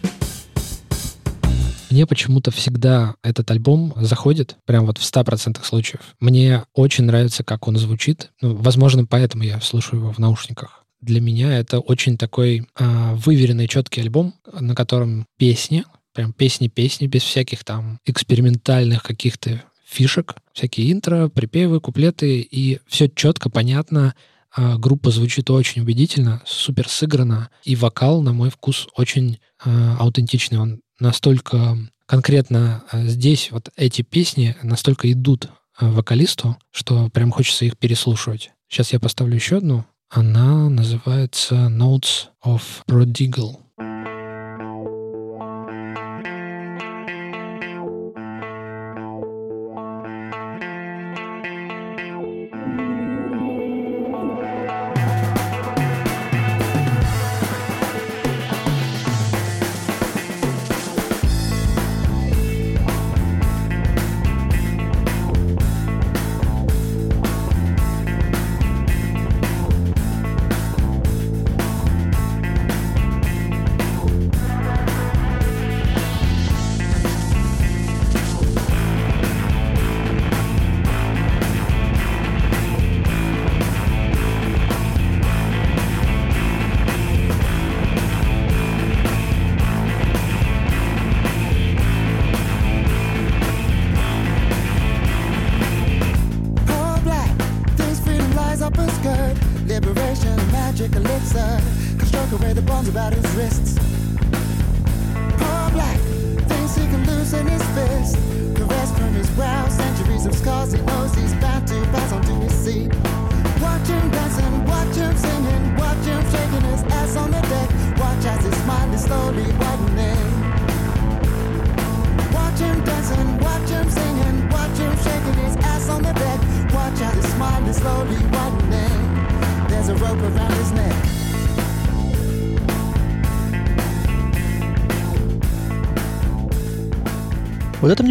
Мне 1.92 2.06
почему-то 2.06 2.52
всегда 2.52 3.16
этот 3.22 3.52
альбом 3.52 3.94
заходит, 3.98 4.56
прям 4.66 4.86
вот 4.86 4.98
в 4.98 5.02
100% 5.02 5.64
случаев. 5.64 6.16
Мне 6.22 6.64
очень 6.74 7.04
нравится, 7.04 7.44
как 7.44 7.68
он 7.68 7.76
звучит. 7.76 8.32
Ну, 8.42 8.56
возможно, 8.56 9.06
поэтому 9.06 9.44
я 9.44 9.60
слушаю 9.60 10.00
его 10.00 10.14
в 10.14 10.18
наушниках. 10.18 10.86
Для 11.02 11.20
меня 11.20 11.58
это 11.58 11.80
очень 11.80 12.18
такой 12.18 12.68
а, 12.76 13.16
выверенный, 13.16 13.68
четкий 13.68 14.02
альбом, 14.02 14.36
на 14.58 14.74
котором 14.74 15.26
песни, 15.38 15.84
прям 16.14 16.32
песни-песни, 16.32 17.08
без 17.08 17.24
всяких 17.24 17.66
там 17.66 18.00
экспериментальных 18.06 19.04
каких-то 19.04 19.64
фишек, 19.86 20.36
всякие 20.54 20.92
интро, 20.94 21.28
припевы, 21.28 21.82
куплеты, 21.82 22.40
и 22.40 22.80
все 22.88 23.10
четко, 23.10 23.50
понятно. 23.50 24.16
А, 24.56 24.78
группа 24.78 25.12
звучит 25.12 25.50
очень 25.50 25.82
убедительно, 25.82 26.42
супер 26.46 26.88
сыграно, 26.88 27.50
и 27.64 27.76
вокал, 27.76 28.22
на 28.22 28.32
мой 28.32 28.50
вкус, 28.50 28.88
очень 28.96 29.40
а, 29.64 29.98
аутентичный. 30.00 30.60
Он 30.60 30.82
настолько 31.02 31.78
конкретно 32.06 32.84
а, 32.92 33.04
здесь 33.04 33.52
вот 33.52 33.70
эти 33.76 34.02
песни 34.02 34.56
настолько 34.64 35.12
идут 35.12 35.50
а, 35.78 35.90
вокалисту, 35.90 36.58
что 36.72 37.10
прям 37.10 37.32
хочется 37.32 37.66
их 37.66 37.78
переслушивать. 37.78 38.52
Сейчас 38.70 38.94
я 38.94 39.00
поставлю 39.00 39.36
еще 39.36 39.58
одну. 39.58 39.86
Она 40.10 40.70
называется 40.70 41.56
Notes 41.56 42.28
of 42.46 42.62
Prodigal. 42.88 43.61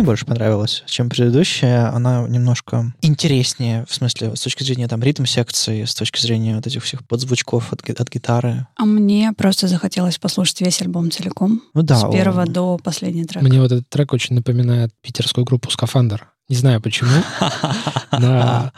Мне 0.00 0.06
больше 0.06 0.24
понравилось, 0.24 0.82
чем 0.86 1.10
предыдущая. 1.10 1.94
Она 1.94 2.26
немножко 2.26 2.94
интереснее, 3.02 3.84
в 3.86 3.94
смысле, 3.94 4.34
с 4.34 4.40
точки 4.40 4.62
зрения 4.62 4.88
там 4.88 5.02
ритм-секции, 5.02 5.84
с 5.84 5.94
точки 5.94 6.20
зрения 6.20 6.56
вот 6.56 6.66
этих 6.66 6.82
всех 6.82 7.06
подзвучков 7.06 7.72
от, 7.72 7.88
от 7.88 8.08
гитары. 8.08 8.66
А 8.76 8.86
мне 8.86 9.32
просто 9.36 9.68
захотелось 9.68 10.16
послушать 10.18 10.62
весь 10.62 10.80
альбом 10.80 11.10
целиком. 11.10 11.62
Ну 11.74 11.82
да. 11.82 11.96
с 11.96 12.10
первого 12.10 12.42
он- 12.42 12.52
до 12.52 12.78
последнего 12.78 13.26
трека. 13.26 13.44
Мне 13.44 13.60
вот 13.60 13.72
этот 13.72 13.88
трек 13.90 14.12
очень 14.14 14.36
напоминает 14.36 14.90
питерскую 15.02 15.44
группу 15.44 15.70
«Скафандр». 15.70 16.28
Не 16.48 16.56
знаю 16.56 16.80
почему. 16.80 17.10
но 18.12 18.72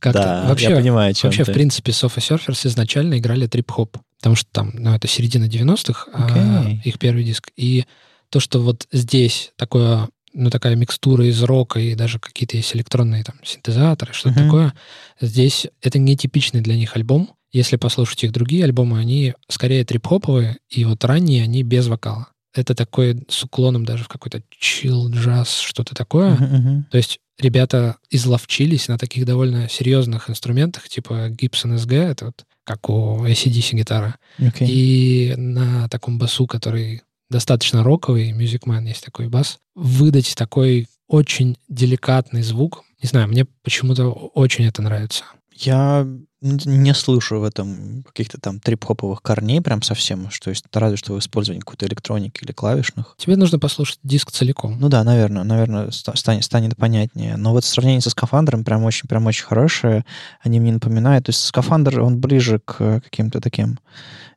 как-то 0.00 0.18
Да, 0.18 0.44
вообще, 0.48 0.70
я 0.70 0.76
понимаю, 0.76 1.14
вообще 1.22 1.44
в 1.44 1.52
принципе, 1.52 1.92
Sofa 1.92 2.18
Surfers 2.18 2.66
изначально 2.66 3.18
играли 3.18 3.46
трип-хоп. 3.46 3.98
Потому 4.18 4.34
что 4.34 4.48
там, 4.50 4.72
ну, 4.74 4.94
это 4.94 5.06
середина 5.06 5.44
90-х, 5.44 6.08
а, 6.12 6.68
их 6.84 6.98
первый 6.98 7.22
диск. 7.22 7.50
И 7.56 7.84
то, 8.30 8.40
что 8.40 8.60
вот 8.60 8.86
здесь 8.92 9.52
такое, 9.56 10.08
ну, 10.36 10.50
такая 10.50 10.76
микстура 10.76 11.24
из 11.26 11.42
рока 11.42 11.80
и 11.80 11.94
даже 11.94 12.18
какие-то 12.18 12.56
есть 12.56 12.74
электронные 12.76 13.24
там 13.24 13.36
синтезаторы, 13.42 14.12
что-то 14.12 14.38
Мгм. 14.38 14.44
такое, 14.44 14.74
здесь 15.20 15.66
это 15.82 15.98
нетипичный 15.98 16.60
для 16.60 16.76
них 16.76 16.94
альбом. 16.96 17.30
Если 17.52 17.76
послушать 17.76 18.22
их 18.24 18.32
другие 18.32 18.64
альбомы, 18.64 18.98
они 18.98 19.34
скорее 19.48 19.84
трип-хоповые, 19.84 20.58
и 20.68 20.84
вот 20.84 21.04
ранние 21.04 21.42
они 21.44 21.62
без 21.62 21.86
вокала. 21.88 22.28
это 22.54 22.74
такой 22.74 23.22
с 23.28 23.44
уклоном 23.44 23.84
даже 23.84 24.04
в 24.04 24.08
какой-то 24.08 24.42
чил 24.50 25.10
джаз, 25.10 25.58
что-то 25.58 25.94
такое. 25.94 26.30
Мгм, 26.36 26.44
мгм. 26.56 26.86
То 26.90 26.96
есть 26.96 27.18
ребята 27.38 27.96
изловчились 28.10 28.88
на 28.88 28.96
таких 28.96 29.26
довольно 29.26 29.68
серьезных 29.68 30.30
инструментах, 30.30 30.88
типа 30.88 31.28
Gibson 31.30 31.76
SG, 31.76 31.94
это 31.96 32.24
вот 32.26 32.44
как 32.64 32.88
у 32.88 33.24
ACDC 33.26 33.76
гитара, 33.76 34.16
Окей. 34.38 34.68
и 34.70 35.34
на 35.36 35.86
таком 35.90 36.18
басу, 36.18 36.46
который 36.46 37.02
достаточно 37.30 37.82
роковый, 37.82 38.32
Man 38.66 38.86
есть 38.86 39.04
такой 39.04 39.28
бас, 39.28 39.58
выдать 39.74 40.34
такой 40.36 40.88
очень 41.08 41.56
деликатный 41.68 42.42
звук. 42.42 42.82
Не 43.02 43.08
знаю, 43.08 43.28
мне 43.28 43.44
почему-то 43.62 44.10
очень 44.10 44.64
это 44.64 44.82
нравится. 44.82 45.24
Я 45.52 46.06
не 46.42 46.92
слышу 46.94 47.40
в 47.40 47.44
этом 47.44 48.02
каких-то 48.02 48.38
там 48.38 48.60
трип-хоповых 48.60 49.22
корней 49.22 49.60
прям 49.62 49.82
совсем, 49.82 50.30
что 50.30 50.50
есть 50.50 50.64
разве 50.72 50.96
что 50.96 51.14
в 51.14 51.18
использовании 51.18 51.60
какой-то 51.60 51.86
электроники 51.86 52.44
или 52.44 52.52
клавишных. 52.52 53.14
Тебе 53.16 53.36
нужно 53.36 53.58
послушать 53.58 53.98
диск 54.02 54.30
целиком. 54.30 54.78
Ну 54.78 54.88
да, 54.88 55.02
наверное, 55.02 55.44
наверное, 55.44 55.90
ста- 55.90 56.14
станет, 56.14 56.44
станет 56.44 56.76
понятнее. 56.76 57.36
Но 57.36 57.52
вот 57.52 57.64
в 57.64 57.68
сравнении 57.68 58.00
со 58.00 58.10
скафандром 58.10 58.64
прям 58.64 58.84
очень, 58.84 59.08
прям 59.08 59.26
очень 59.26 59.44
хорошие. 59.44 60.04
Они 60.42 60.60
мне 60.60 60.72
напоминают. 60.72 61.26
То 61.26 61.30
есть 61.30 61.42
скафандр, 61.42 62.00
он 62.00 62.20
ближе 62.20 62.60
к 62.64 62.76
э, 62.80 63.00
каким-то 63.00 63.40
таким 63.40 63.78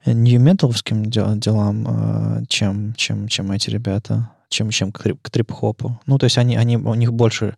нью-металовским 0.06 1.06
делам, 1.10 1.86
э, 1.88 2.46
чем, 2.48 2.94
чем, 2.96 3.28
чем 3.28 3.52
эти 3.52 3.70
ребята, 3.70 4.30
чем, 4.48 4.70
чем 4.70 4.94
к, 4.94 5.04
трип- 5.04 5.22
к 5.22 5.30
трип-хопу. 5.30 6.00
Ну, 6.06 6.18
то 6.18 6.24
есть 6.24 6.38
они, 6.38 6.56
они, 6.56 6.78
у 6.78 6.94
них 6.94 7.12
больше 7.12 7.58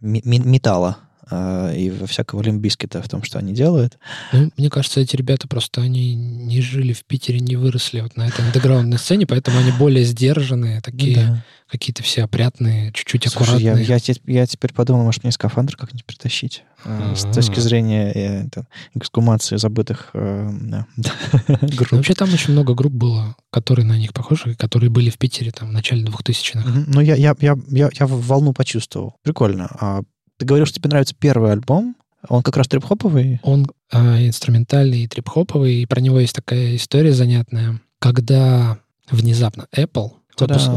металла 0.00 0.98
э, 1.30 1.74
и 1.76 1.90
всякого 2.06 2.42
лимбискета 2.42 3.02
в 3.02 3.08
том, 3.08 3.22
что 3.22 3.38
они 3.38 3.52
делают. 3.52 3.98
Ну, 4.32 4.50
мне 4.56 4.70
кажется, 4.70 5.00
эти 5.00 5.16
ребята 5.16 5.48
просто, 5.48 5.80
они 5.82 6.14
не 6.14 6.60
жили 6.60 6.92
в 6.92 7.04
Питере, 7.04 7.40
не 7.40 7.56
выросли 7.56 8.00
вот 8.00 8.16
на 8.16 8.28
этой 8.28 8.44
андеграундной 8.46 8.98
сцене, 8.98 9.26
поэтому 9.26 9.58
они 9.58 9.72
более 9.72 10.04
сдержанные, 10.04 10.80
такие 10.80 11.16
Да. 11.16 11.44
какие-то 11.70 12.02
все 12.02 12.24
опрятные, 12.24 12.92
чуть-чуть 12.92 13.26
Слушай, 13.28 13.62
я, 13.62 13.72
аккуратные. 13.72 13.84
я, 13.86 13.98
те- 13.98 14.20
я 14.26 14.46
теперь 14.46 14.72
подумал, 14.72 15.02
может, 15.04 15.22
мне 15.24 15.32
скафандр 15.32 15.76
как-нибудь 15.76 16.04
притащить. 16.04 16.62
э, 16.84 17.14
С 17.16 17.24
А. 17.24 17.32
точки 17.32 17.58
зрения 17.60 18.12
э, 18.12 18.46
это, 18.46 18.66
эксгумации 18.94 19.56
забытых 19.56 20.10
э, 20.14 20.48
да, 20.60 20.86
Ну, 21.48 21.56
групп. 21.76 21.92
вообще 21.92 22.14
там 22.14 22.32
очень 22.32 22.52
много 22.52 22.74
групп 22.74 22.92
было, 22.92 23.34
которые 23.50 23.86
на 23.86 23.96
них 23.98 24.12
похожи, 24.12 24.54
которые 24.54 24.90
были 24.90 25.08
в 25.10 25.16
Питере 25.18 25.50
там 25.50 25.68
в 25.68 25.72
начале 25.72 26.04
2000-х. 26.04 26.60
Мгм. 26.68 26.84
Ну, 26.88 27.00
я, 27.00 27.14
я, 27.16 27.34
я, 27.40 27.56
я, 27.70 27.88
я 27.98 28.06
волну 28.06 28.52
почувствовал. 28.52 29.14
Прикольно. 29.22 29.68
А 29.80 30.02
ты 30.44 30.48
говорил, 30.48 30.66
что 30.66 30.76
тебе 30.78 30.88
нравится 30.88 31.14
первый 31.18 31.52
альбом. 31.52 31.96
Он 32.28 32.42
как 32.42 32.56
раз 32.56 32.68
трип-хоповый. 32.68 33.40
Он 33.42 33.66
а, 33.92 34.18
инструментальный 34.26 35.04
и 35.04 35.08
трип-хоповый, 35.08 35.82
и 35.82 35.86
про 35.86 36.00
него 36.00 36.20
есть 36.20 36.34
такая 36.34 36.76
история 36.76 37.12
занятная. 37.12 37.80
Когда 37.98 38.78
внезапно 39.10 39.66
Apple 39.76 40.12
Та-да. 40.36 40.54
выпус- 40.54 40.68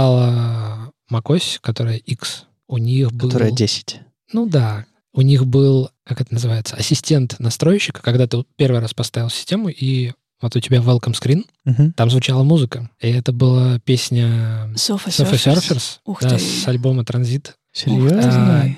выпускала 0.00 0.92
macOS, 1.12 1.58
которая 1.60 1.96
X, 1.96 2.44
у 2.68 2.78
них 2.78 3.12
был... 3.12 3.28
Которая 3.30 3.50
10. 3.52 4.00
Ну 4.32 4.46
да, 4.48 4.86
у 5.12 5.20
них 5.22 5.46
был, 5.46 5.90
как 6.04 6.20
это 6.20 6.32
называется, 6.34 6.76
ассистент 6.76 7.36
настройщика, 7.38 8.02
когда 8.02 8.26
ты 8.26 8.44
первый 8.56 8.80
раз 8.80 8.94
поставил 8.94 9.30
систему, 9.30 9.68
и 9.68 10.12
вот 10.40 10.56
у 10.56 10.60
тебя 10.60 10.78
welcome 10.78 11.12
screen, 11.14 11.44
Мгм. 11.64 11.92
там 11.92 12.10
звучала 12.10 12.42
музыка. 12.42 12.90
И 13.00 13.08
это 13.08 13.32
была 13.32 13.78
песня 13.80 14.70
Sofa 14.74 15.06
Sofa 15.08 15.32
Surfers. 15.34 15.60
Surfers 15.70 15.98
Ух 16.04 16.20
да, 16.22 16.30
ты. 16.30 16.38
с 16.38 16.66
альбома 16.68 17.04
Транзит. 17.04 17.54
Ух 17.86 18.08
ты. 18.08 18.76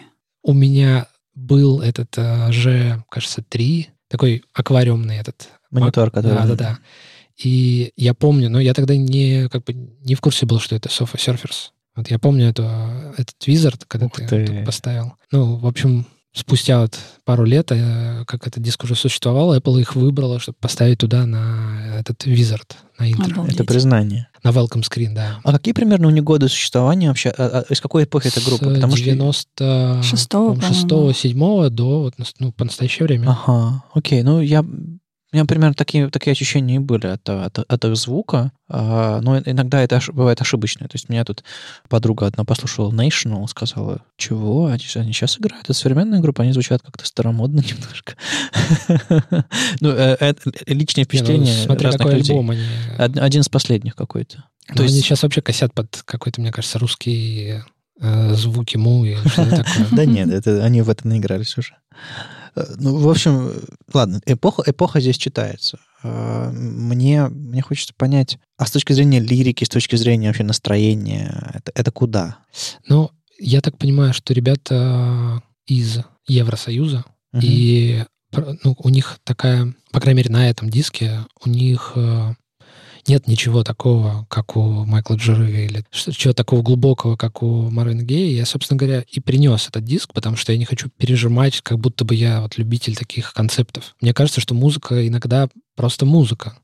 У 0.49 0.55
меня 0.55 1.09
был 1.35 1.83
этот 1.83 2.17
э, 2.17 2.51
же, 2.53 3.05
кажется, 3.11 3.43
3, 3.43 3.91
такой 4.09 4.43
аквариумный 4.55 5.19
этот. 5.19 5.51
Монитор, 5.71 6.11
который... 6.11 6.35
Да, 6.35 6.47
да, 6.47 6.55
да. 6.55 6.79
И 7.37 7.93
я 7.97 8.15
помню, 8.15 8.49
но 8.49 8.59
я 8.59 8.73
тогда 8.73 8.97
не, 8.97 9.51
как 9.51 9.65
бы, 9.65 9.75
не 9.75 10.15
в 10.15 10.23
курсе 10.23 10.47
был, 10.47 10.59
что 10.59 10.75
это 10.75 10.89
Sofa 10.89 11.17
Surfers. 11.17 11.73
Вот 11.95 12.09
я 12.11 12.19
помню 12.19 12.49
эту, 12.49 12.63
этот 13.19 13.37
Wizard, 13.47 13.83
когда 13.87 14.07
Ух 14.07 14.13
ты, 14.15 14.27
ты. 14.27 14.65
поставил. 14.65 15.17
Ну, 15.31 15.57
в 15.57 15.67
общем, 15.67 16.07
спустя 16.33 16.81
вот 16.81 16.99
пару 17.25 17.45
лет, 17.45 17.71
э, 17.73 18.25
как 18.27 18.47
этот 18.47 18.63
диск 18.63 18.85
уже 18.85 18.95
существовал, 18.95 19.57
Apple 19.57 19.81
их 19.81 19.97
выбрала, 19.97 20.39
чтобы 20.39 20.57
поставить 20.61 20.99
туда 20.99 21.27
на 21.27 21.97
этот 21.99 22.27
Wizard, 22.27 22.71
на 22.99 23.11
интро. 23.11 23.33
Обалдеть. 23.33 23.55
Это 23.55 23.65
признание. 23.65 24.29
На 24.43 24.51
welcome 24.51 24.83
screen, 24.83 25.15
да. 25.15 25.41
А 25.43 25.53
какие 25.53 25.75
примерно 25.75 26.07
у 26.07 26.11
них 26.11 26.25
годы 26.25 26.49
существования 26.49 27.09
вообще? 27.09 27.31
А- 27.31 27.65
а 27.69 27.73
Из 27.73 27.81
какой 27.81 28.05
эпохи 28.05 28.29
эта 28.29 28.41
группа? 28.41 28.67
С 28.67 28.75
Потому 28.75 28.97
что... 28.97 29.05
96 29.05 30.09
Шестого, 30.09 30.55
по-моему. 30.55 31.13
6 31.13 31.37
до 31.75 32.01
вот, 32.01 32.15
ну, 32.39 32.53
по 32.53 32.65
настоящее 32.65 33.07
время. 33.07 33.31
Ага, 33.31 33.85
окей. 33.95 34.23
Ну, 34.23 34.41
я... 34.41 34.65
У 35.31 35.37
меня 35.37 35.45
примерно 35.45 35.75
такие, 35.75 36.09
такие 36.09 36.33
ощущения 36.33 36.77
и 36.77 36.79
были 36.79 37.07
от, 37.07 37.29
от, 37.29 37.59
от 37.59 37.85
их 37.85 37.97
звука. 37.97 38.51
А, 38.71 39.21
но 39.21 39.39
иногда 39.39 39.83
это 39.83 39.97
ош- 39.97 40.11
бывает 40.11 40.41
ошибочно. 40.41 40.89
То 40.89 40.95
есть 40.95 41.11
меня 41.11 41.23
тут 41.25 41.45
подруга 41.91 42.27
одна 42.27 42.45
послушала 42.45 42.91
National, 42.91 43.47
сказала, 43.47 44.01
чего? 44.17 44.67
Они, 44.69 44.83
они 44.95 45.13
сейчас 45.13 45.39
играют? 45.39 45.65
Это 45.65 45.75
современная 45.75 46.21
группа, 46.21 46.43
они 46.45 46.53
звучат 46.53 46.81
как-то 46.83 47.05
старомодно 47.05 47.61
немножко. 47.69 48.15
Ну, 49.81 49.91
э, 49.91 50.17
это 50.19 50.51
личные 50.67 51.03
Не, 51.03 51.05
ну, 51.05 51.05
впечатления 51.05 51.53
смотри, 51.65 51.85
разных 51.87 51.99
какой 52.03 52.15
людей. 52.17 52.33
альбом 52.33 52.51
они... 52.51 52.63
Од- 52.99 53.19
Один 53.19 53.41
из 53.43 53.49
последних 53.49 53.95
какой-то. 53.97 54.45
Ну, 54.71 54.75
То 54.77 54.83
они 54.83 54.93
есть- 54.93 55.05
сейчас 55.05 55.23
вообще 55.23 55.43
косят 55.43 55.75
под 55.75 56.03
какой-то, 56.05 56.41
мне 56.41 56.53
кажется, 56.53 56.79
русские 56.79 57.65
э, 58.01 58.35
звуки 58.35 58.77
му 58.79 59.05
или 59.05 59.17
что-то 59.29 59.51
такое. 59.65 59.87
Да 59.93 60.05
нет, 60.07 60.47
они 60.47 60.81
в 60.83 60.89
это 60.89 61.07
наигрались 61.07 61.57
уже. 61.59 61.75
Э, 62.57 62.65
Ну, 62.79 62.97
в 62.99 63.09
общем, 63.09 63.53
ладно, 63.93 64.21
эпоха, 64.27 64.63
эпоха 64.67 65.01
здесь 65.01 65.17
читается. 65.19 65.79
Э, 66.03 66.51
Мне, 66.53 67.29
мне 67.29 67.63
хочется 67.63 67.93
понять, 67.97 68.39
а 68.57 68.67
с 68.67 68.71
точки 68.71 68.93
зрения 68.93 69.21
лирики, 69.21 69.65
с 69.65 69.69
точки 69.69 69.97
зрения 69.97 70.29
вообще 70.29 70.45
настроения, 70.45 71.53
это, 71.55 71.73
это 71.75 71.91
куда? 71.91 72.39
Ну, 72.89 73.11
я 73.39 73.61
так 73.61 73.79
понимаю, 73.79 74.13
что 74.15 74.33
ребята 74.35 75.43
из 75.67 75.99
Евросоюза, 76.27 77.05
Мгм. 77.33 77.43
и 77.45 78.05
ну, 78.65 78.75
у 78.79 78.89
них 78.91 79.19
такая, 79.25 79.75
по 79.93 80.01
крайней 80.01 80.19
мере, 80.19 80.31
на 80.31 80.49
этом 80.51 80.69
диске, 80.71 81.21
у 81.45 81.49
них 81.49 81.93
э, 81.97 82.35
нет 83.09 83.27
ничего 83.27 83.65
такого, 83.65 84.27
как 84.29 84.57
у 84.57 84.85
Майкла 84.85 85.15
Джеры, 85.15 85.51
или 85.51 85.85
чего 85.91 86.33
такого 86.33 86.63
глубокого, 86.63 87.17
как 87.17 87.43
у 87.43 87.71
Марвина 87.71 88.03
Гея. 88.03 88.37
Я, 88.37 88.47
собственно 88.47 88.79
говоря, 88.79 89.05
и 89.11 89.21
принес 89.21 89.69
этот 89.69 89.85
диск, 89.85 90.13
потому 90.13 90.37
что 90.37 90.53
я 90.53 90.59
не 90.59 90.65
хочу 90.65 90.89
пережимать, 90.97 91.61
как 91.63 91.79
будто 91.79 92.05
бы 92.05 92.15
я 92.15 92.43
вот 92.43 92.59
любитель 92.59 92.97
таких 92.97 93.33
концептов. 93.33 93.95
Мне 94.01 94.15
кажется, 94.15 94.41
что 94.41 94.55
музыка 94.55 95.07
иногда 95.07 95.49
просто 95.79 96.05
музыка. 96.05 96.55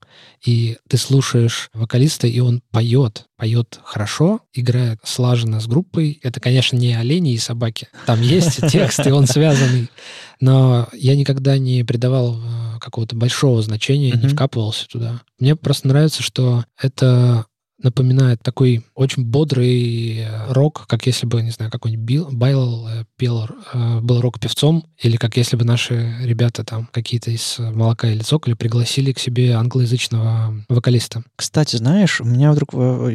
И 0.45 0.77
ты 0.89 0.97
слушаешь 0.97 1.71
вокалиста, 1.73 2.27
и 2.27 2.41
он 2.41 2.63
поет. 2.73 3.27
Поет 3.37 3.79
хорошо, 3.85 4.41
играет 4.53 4.99
слаженно 5.05 5.61
с 5.61 5.67
группой. 5.67 6.19
Это, 6.23 6.41
конечно, 6.41 6.77
не 6.77 6.95
олени 6.95 7.33
и 7.33 7.39
собаки. 7.39 7.89
Там 8.07 8.21
есть 8.21 8.61
текст, 8.71 9.07
и 9.07 9.11
он 9.13 9.27
связанный. 9.29 9.89
Но 10.41 10.89
я 10.93 11.15
никогда 11.15 11.59
не 11.59 11.85
придавал 11.85 12.37
э, 12.37 12.74
какого-то 12.85 13.17
большого 13.17 13.63
значения, 13.63 14.13
не 14.13 14.27
Мгм. 14.27 14.29
вкапывался 14.31 14.87
туда. 14.87 15.23
Мне 15.39 15.57
просто 15.57 15.89
нравится, 15.89 16.23
что 16.23 16.65
это 16.81 17.47
напоминает 17.83 18.41
такой 18.43 18.85
очень 18.95 19.25
бодрый 19.25 20.19
э, 20.21 20.53
рок, 20.53 20.87
как 20.87 21.07
если 21.07 21.27
бы, 21.27 21.43
не 21.43 21.51
знаю, 21.51 21.71
какой-нибудь 21.73 22.05
Билл, 22.07 22.29
Байл 22.31 22.89
э, 22.89 23.05
пел, 23.17 23.47
э, 23.73 24.01
был 24.01 24.21
рок-певцом, 24.21 24.87
или 25.03 25.17
как 25.17 25.37
если 25.37 25.57
бы 25.57 25.65
наши 25.65 26.17
ребята 26.23 26.65
там 26.65 26.89
какие-то 26.93 27.31
из 27.33 27.57
«Молока» 27.59 28.09
или 28.09 28.23
«Цоколя» 28.23 28.55
пригласили 28.55 29.13
к 29.13 29.19
себе 29.19 29.55
англоязычного 29.55 30.65
вокалиста. 30.69 31.25
Кстати, 31.37 31.77
знаешь, 31.77 32.21
у 32.21 32.25
меня 32.25 32.53
вдруг 32.53 32.71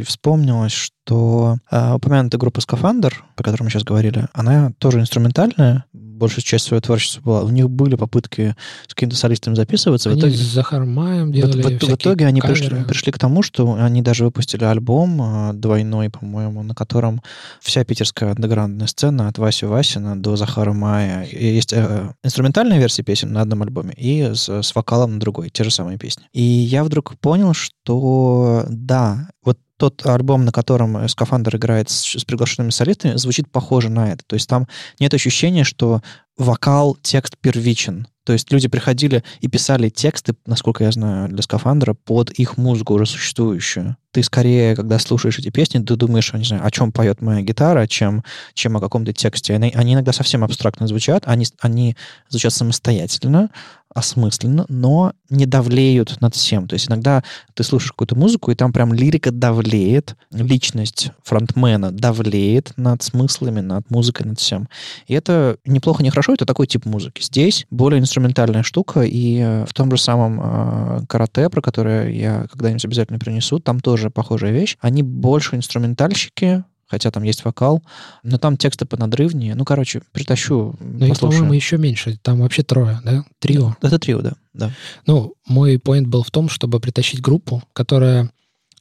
вспомнилось, 0.05 0.73
что 0.73 1.57
э, 1.71 1.93
упомянутая 1.93 2.37
группа 2.39 2.61
«Скафандр», 2.61 3.23
по 3.35 3.43
которой 3.43 3.63
мы 3.63 3.69
сейчас 3.69 3.83
говорили, 3.83 4.27
она 4.33 4.71
тоже 4.77 4.99
инструментальная, 4.99 5.85
большую 6.19 6.43
часть 6.43 6.65
своего 6.65 6.81
творчества 6.81 7.21
была. 7.21 7.41
У 7.43 7.49
них 7.49 7.69
были 7.69 7.95
попытки 7.95 8.55
с 8.87 8.93
каким-то 8.93 9.15
солистом 9.15 9.55
записываться. 9.55 10.09
В 10.09 10.11
Они 10.11 10.21
итоге, 10.21 10.35
с 10.35 10.39
Захаром 10.41 10.93
Маем 10.93 11.29
в, 11.29 11.33
делали 11.33 11.61
в- 11.61 11.65
в 11.65 11.77
всякие 11.77 11.95
итоге 11.95 12.27
они 12.27 12.41
пришли, 12.41 12.83
пришли 12.83 13.11
к 13.11 13.17
тому, 13.17 13.41
что 13.41 13.73
они 13.73 14.01
даже 14.01 14.25
выпустили 14.25 14.63
альбом 14.65 15.21
э, 15.21 15.53
двойной, 15.53 16.09
по-моему, 16.09 16.61
на 16.63 16.75
котором 16.75 17.21
вся 17.61 17.83
питерская 17.83 18.31
андеграундная 18.31 18.87
сцена 18.87 19.27
от 19.27 19.37
Васи 19.37 19.65
Васина 19.65 20.21
до 20.21 20.35
Захара 20.35 20.73
Мая. 20.73 21.23
И 21.23 21.45
есть 21.55 21.73
э, 21.73 22.11
инструментальная 22.23 22.77
версия 22.77 23.03
песен 23.03 23.31
на 23.33 23.41
одном 23.41 23.63
альбоме 23.63 23.93
и 23.97 24.33
с, 24.33 24.49
с 24.49 24.75
вокалом 24.75 25.13
на 25.15 25.19
другой, 25.19 25.49
те 25.49 25.63
же 25.63 25.71
самые 25.71 25.97
песни. 25.97 26.25
И 26.33 26.41
я 26.41 26.83
вдруг 26.83 27.17
понял, 27.19 27.53
что 27.53 28.65
да, 28.69 29.29
вот 29.43 29.57
тот 29.79 30.05
альбом, 30.05 30.45
на 30.45 30.51
котором 30.51 30.97
э, 30.97 31.07
Скафандр 31.07 31.55
играет 31.55 31.89
с, 31.89 32.19
с 32.19 32.25
приглашенными 32.25 32.69
солистами, 32.69 33.15
звучит 33.15 33.49
похоже 33.49 33.89
на 33.89 34.11
это. 34.11 34.23
То 34.27 34.35
есть 34.35 34.47
там 34.47 34.67
нет 34.99 35.13
ощущения, 35.13 35.63
что 35.63 36.01
вокал, 36.37 36.97
текст 37.01 37.37
первичен. 37.37 38.07
То 38.25 38.33
есть 38.33 38.51
люди 38.51 38.67
приходили 38.67 39.23
и 39.39 39.47
писали 39.47 39.89
тексты, 39.89 40.35
насколько 40.45 40.83
я 40.83 40.91
знаю, 40.91 41.29
для 41.29 41.41
скафандра 41.41 41.95
под 41.95 42.29
их 42.29 42.57
музыку 42.57 42.93
уже 42.93 43.07
существующую. 43.07 43.97
Ты 44.11 44.21
скорее, 44.21 44.75
когда 44.75 44.99
слушаешь 44.99 45.39
эти 45.39 45.49
песни, 45.49 45.79
ты 45.79 45.95
думаешь, 45.95 46.31
не 46.33 46.43
знаю, 46.43 46.65
о 46.65 46.69
чем 46.69 46.91
поет 46.91 47.21
моя 47.21 47.41
гитара, 47.41 47.87
чем, 47.87 48.23
чем 48.53 48.77
о 48.77 48.81
каком-то 48.81 49.13
тексте. 49.13 49.55
Они, 49.55 49.71
они 49.73 49.93
иногда 49.93 50.13
совсем 50.13 50.43
абстрактно 50.43 50.87
звучат, 50.87 51.23
они, 51.25 51.47
они 51.61 51.95
звучат 52.29 52.53
самостоятельно, 52.53 53.49
осмысленно, 53.93 54.65
но 54.69 55.13
не 55.29 55.45
давлеют 55.45 56.19
над 56.21 56.35
всем. 56.35 56.67
То 56.67 56.73
есть 56.73 56.89
иногда 56.89 57.23
ты 57.53 57.63
слушаешь 57.63 57.91
какую-то 57.91 58.15
музыку, 58.15 58.51
и 58.51 58.55
там 58.55 58.71
прям 58.73 58.93
лирика 58.93 59.31
давлеет, 59.31 60.15
личность 60.31 61.11
фронтмена 61.23 61.91
давлеет 61.91 62.73
над 62.77 63.03
смыслами, 63.03 63.61
над 63.61 63.89
музыкой, 63.89 64.25
над 64.25 64.39
всем. 64.39 64.67
И 65.07 65.13
это 65.13 65.57
неплохо, 65.65 66.03
не 66.03 66.09
хорошо, 66.09 66.33
это 66.33 66.45
такой 66.45 66.67
тип 66.67 66.85
музыки. 66.85 67.21
Здесь 67.21 67.65
более 67.69 67.99
инструментальная 67.99 68.63
штука, 68.63 69.01
и 69.01 69.39
э, 69.39 69.65
в 69.65 69.73
том 69.73 69.91
же 69.91 70.01
самом 70.01 70.39
э, 70.41 71.05
карате, 71.07 71.49
про 71.49 71.61
которое 71.61 72.09
я 72.09 72.47
когда-нибудь 72.51 72.85
обязательно 72.85 73.19
принесу, 73.19 73.59
там 73.59 73.79
тоже 73.79 74.09
похожая 74.09 74.51
вещь. 74.51 74.77
Они 74.81 75.03
больше 75.03 75.55
инструментальщики, 75.55 76.63
хотя 76.89 77.11
там 77.11 77.23
есть 77.23 77.45
вокал, 77.45 77.83
но 78.23 78.37
там 78.37 78.57
тексты 78.57 78.85
понадрывнее. 78.85 79.55
Ну, 79.55 79.63
короче, 79.63 80.01
притащу, 80.11 80.75
Ну, 80.79 81.05
их, 81.05 81.19
по-моему, 81.19 81.53
еще 81.53 81.77
меньше. 81.77 82.17
Там 82.21 82.39
вообще 82.39 82.63
трое, 82.63 82.99
да? 83.03 83.23
Трио. 83.39 83.75
Это 83.81 83.99
трио, 83.99 84.21
да. 84.21 84.33
да. 84.53 84.71
Ну, 85.05 85.35
мой 85.47 85.77
поинт 85.79 86.07
был 86.07 86.23
в 86.23 86.31
том, 86.31 86.49
чтобы 86.49 86.79
притащить 86.79 87.21
группу, 87.21 87.63
которая 87.73 88.31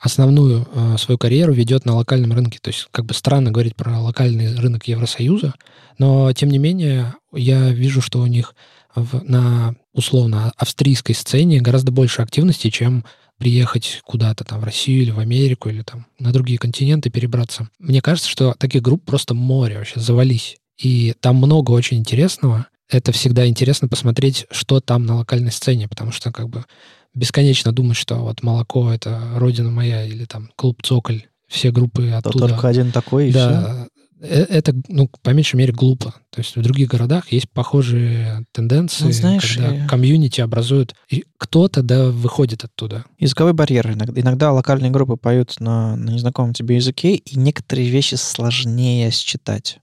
основную 0.00 0.66
э, 0.72 0.96
свою 0.98 1.18
карьеру 1.18 1.52
ведет 1.52 1.84
на 1.84 1.94
локальном 1.96 2.32
рынке. 2.32 2.58
То 2.62 2.68
есть 2.68 2.88
как 2.92 3.04
бы 3.04 3.14
странно 3.14 3.50
говорить 3.50 3.76
про 3.76 4.00
локальный 4.00 4.54
рынок 4.54 4.84
Евросоюза, 4.84 5.54
но 5.98 6.32
тем 6.32 6.50
не 6.50 6.58
менее 6.58 7.14
я 7.34 7.70
вижу, 7.70 8.00
что 8.00 8.20
у 8.20 8.26
них 8.26 8.54
в- 8.94 9.22
на 9.24 9.74
условно 9.92 10.52
австрийской 10.56 11.14
сцене 11.14 11.60
гораздо 11.60 11.90
больше 11.92 12.22
активности, 12.22 12.70
чем 12.70 13.04
приехать 13.38 14.00
куда-то 14.04 14.44
там 14.44 14.60
в 14.60 14.64
Россию 14.64 15.02
или 15.02 15.10
в 15.10 15.18
Америку 15.18 15.68
или 15.68 15.82
там 15.82 16.06
на 16.18 16.32
другие 16.32 16.58
континенты 16.58 17.10
перебраться. 17.10 17.68
Мне 17.78 18.02
кажется, 18.02 18.28
что 18.28 18.54
таких 18.58 18.82
групп 18.82 19.04
просто 19.04 19.34
море 19.34 19.78
вообще, 19.78 20.00
завались. 20.00 20.56
И 20.76 21.14
там 21.20 21.36
много 21.36 21.72
очень 21.72 21.98
интересного. 21.98 22.66
Это 22.88 23.12
всегда 23.12 23.46
интересно 23.46 23.88
посмотреть, 23.88 24.46
что 24.50 24.80
там 24.80 25.04
на 25.06 25.16
локальной 25.16 25.52
сцене, 25.52 25.88
потому 25.88 26.12
что 26.12 26.32
как 26.32 26.48
бы 26.48 26.64
бесконечно 27.14 27.72
думать, 27.72 27.96
что 27.96 28.16
вот 28.16 28.42
молоко 28.42 28.90
это 28.90 29.20
родина 29.36 29.70
моя 29.70 30.04
или 30.04 30.24
там 30.24 30.50
клуб 30.56 30.82
Цоколь, 30.82 31.24
все 31.48 31.70
группы 31.70 32.10
оттуда. 32.10 32.48
Только 32.48 32.68
один 32.68 32.92
такой, 32.92 33.28
и 33.28 33.30
все. 33.30 33.38
да, 33.38 33.88
э, 33.94 33.97
это, 34.20 34.74
ну, 34.88 35.08
по 35.22 35.30
меньшей 35.30 35.56
мере, 35.56 35.72
глупо. 35.72 36.14
То 36.30 36.40
есть 36.40 36.56
в 36.56 36.62
других 36.62 36.88
городах 36.88 37.30
есть 37.32 37.50
похожие 37.50 38.44
тенденции, 38.52 39.04
Ну, 39.04 39.12
знаешь, 39.12 39.56
когда 39.56 39.74
э, 39.74 39.86
комьюнити 39.86 40.40
образуют, 40.40 40.94
и 41.08 41.24
кто-то, 41.38 41.82
да, 41.82 42.10
выходит 42.10 42.64
оттуда. 42.64 43.04
Языковой 43.18 43.52
барьер. 43.52 43.92
Иногда, 43.92 44.20
иногда 44.20 44.52
локальные 44.52 44.90
группы 44.90 45.16
поют 45.16 45.56
на, 45.60 45.96
на 45.96 46.10
незнакомом 46.10 46.52
тебе 46.52 46.76
языке, 46.76 47.14
и 47.14 47.38
некоторые 47.38 47.88
вещи 47.90 48.16
сложнее 48.16 49.10
считать. 49.10 49.78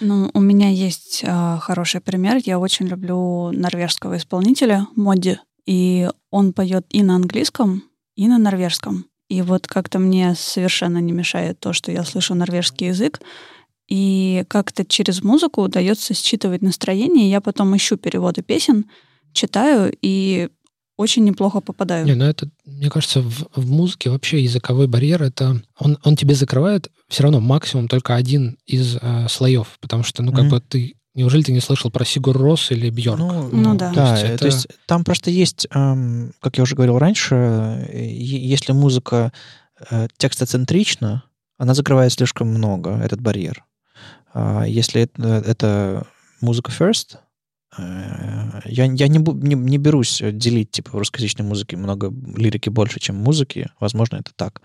Ну, 0.00 0.30
у 0.32 0.40
меня 0.40 0.68
есть 0.68 1.24
а, 1.26 1.58
хороший 1.58 2.00
пример. 2.00 2.40
Я 2.44 2.58
очень 2.58 2.86
люблю 2.86 3.50
норвежского 3.52 4.16
исполнителя 4.16 4.86
Модди, 4.94 5.38
и 5.66 6.08
он 6.30 6.52
поет 6.52 6.86
и 6.90 7.02
на 7.02 7.16
английском, 7.16 7.82
и 8.14 8.28
на 8.28 8.38
норвежском. 8.38 9.06
И 9.28 9.42
вот 9.42 9.66
как-то 9.66 9.98
мне 9.98 10.34
совершенно 10.36 10.98
не 10.98 11.12
мешает 11.12 11.58
то, 11.58 11.72
что 11.72 11.90
я 11.90 12.04
слышу 12.04 12.34
норвежский 12.34 12.88
язык, 12.88 13.20
и 13.88 14.44
как-то 14.48 14.84
через 14.84 15.22
музыку 15.22 15.62
удается 15.62 16.14
считывать 16.14 16.62
настроение. 16.62 17.30
Я 17.30 17.40
потом 17.40 17.76
ищу 17.76 17.96
переводы 17.96 18.42
песен, 18.42 18.86
читаю 19.32 19.92
и 20.02 20.48
очень 20.96 21.24
неплохо 21.24 21.60
попадаю. 21.60 22.06
Не, 22.06 22.14
ну 22.14 22.24
это, 22.24 22.48
мне 22.64 22.88
кажется, 22.90 23.20
в, 23.20 23.46
в 23.54 23.70
музыке 23.70 24.08
вообще 24.10 24.42
языковой 24.42 24.86
барьер, 24.88 25.22
это 25.22 25.60
он, 25.78 25.98
он 26.02 26.16
тебе 26.16 26.34
закрывает 26.34 26.90
все 27.08 27.22
равно 27.22 27.40
максимум 27.40 27.86
только 27.86 28.14
один 28.14 28.56
из 28.66 28.96
э, 29.00 29.26
слоев, 29.28 29.76
потому 29.80 30.02
что, 30.02 30.22
ну, 30.22 30.32
как 30.32 30.44
Мгм. 30.44 30.48
бы 30.50 30.60
ты, 30.60 30.94
неужели 31.14 31.42
ты 31.42 31.52
не 31.52 31.60
слышал 31.60 31.90
про 31.90 32.04
Сигур 32.06 32.36
Рос 32.36 32.70
или 32.70 32.88
Бьорк? 32.88 33.20
Ну 33.52 33.74
да. 33.76 33.92
Да, 33.92 34.06
То 34.06 34.12
есть 34.14 34.24
это- 34.24 34.38
то 34.38 34.46
есть 34.46 34.66
там 34.86 35.04
просто 35.04 35.30
есть, 35.30 35.66
эм, 35.70 36.32
как 36.40 36.56
я 36.56 36.62
уже 36.62 36.74
говорил 36.74 36.98
раньше, 36.98 37.34
э, 37.34 38.02
е- 38.02 38.48
если 38.48 38.72
музыка 38.72 39.32
э, 39.90 40.08
текстоцентрична, 40.16 41.24
она 41.58 41.74
закрывает 41.74 42.10
слишком 42.12 42.48
много, 42.48 42.92
этот 43.04 43.20
барьер. 43.20 43.64
А 44.38 44.64
Если 44.66 45.00
это, 45.00 45.42
это 45.46 46.06
музыка 46.42 46.70
first, 46.70 47.16
э, 47.78 48.60
я, 48.66 48.84
я 48.84 49.08
не, 49.08 49.18
не, 49.18 49.54
не 49.54 49.78
берусь 49.78 50.20
делить, 50.22 50.72
типа, 50.72 50.90
в 50.90 50.98
русскоязычной 50.98 51.46
музыке 51.46 51.78
много 51.78 52.12
лирики 52.36 52.68
больше, 52.68 53.00
чем 53.00 53.16
музыки. 53.16 53.70
Возможно, 53.80 54.16
это 54.16 54.32
так. 54.36 54.60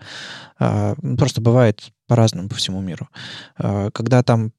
А, 0.58 0.94
Просто 1.16 1.40
бывает 1.40 1.90
по-разному 2.06 2.50
по 2.50 2.54
всему 2.56 2.82
миру. 2.82 3.08
А, 3.56 3.90
Когда 3.92 4.22
там 4.22 4.52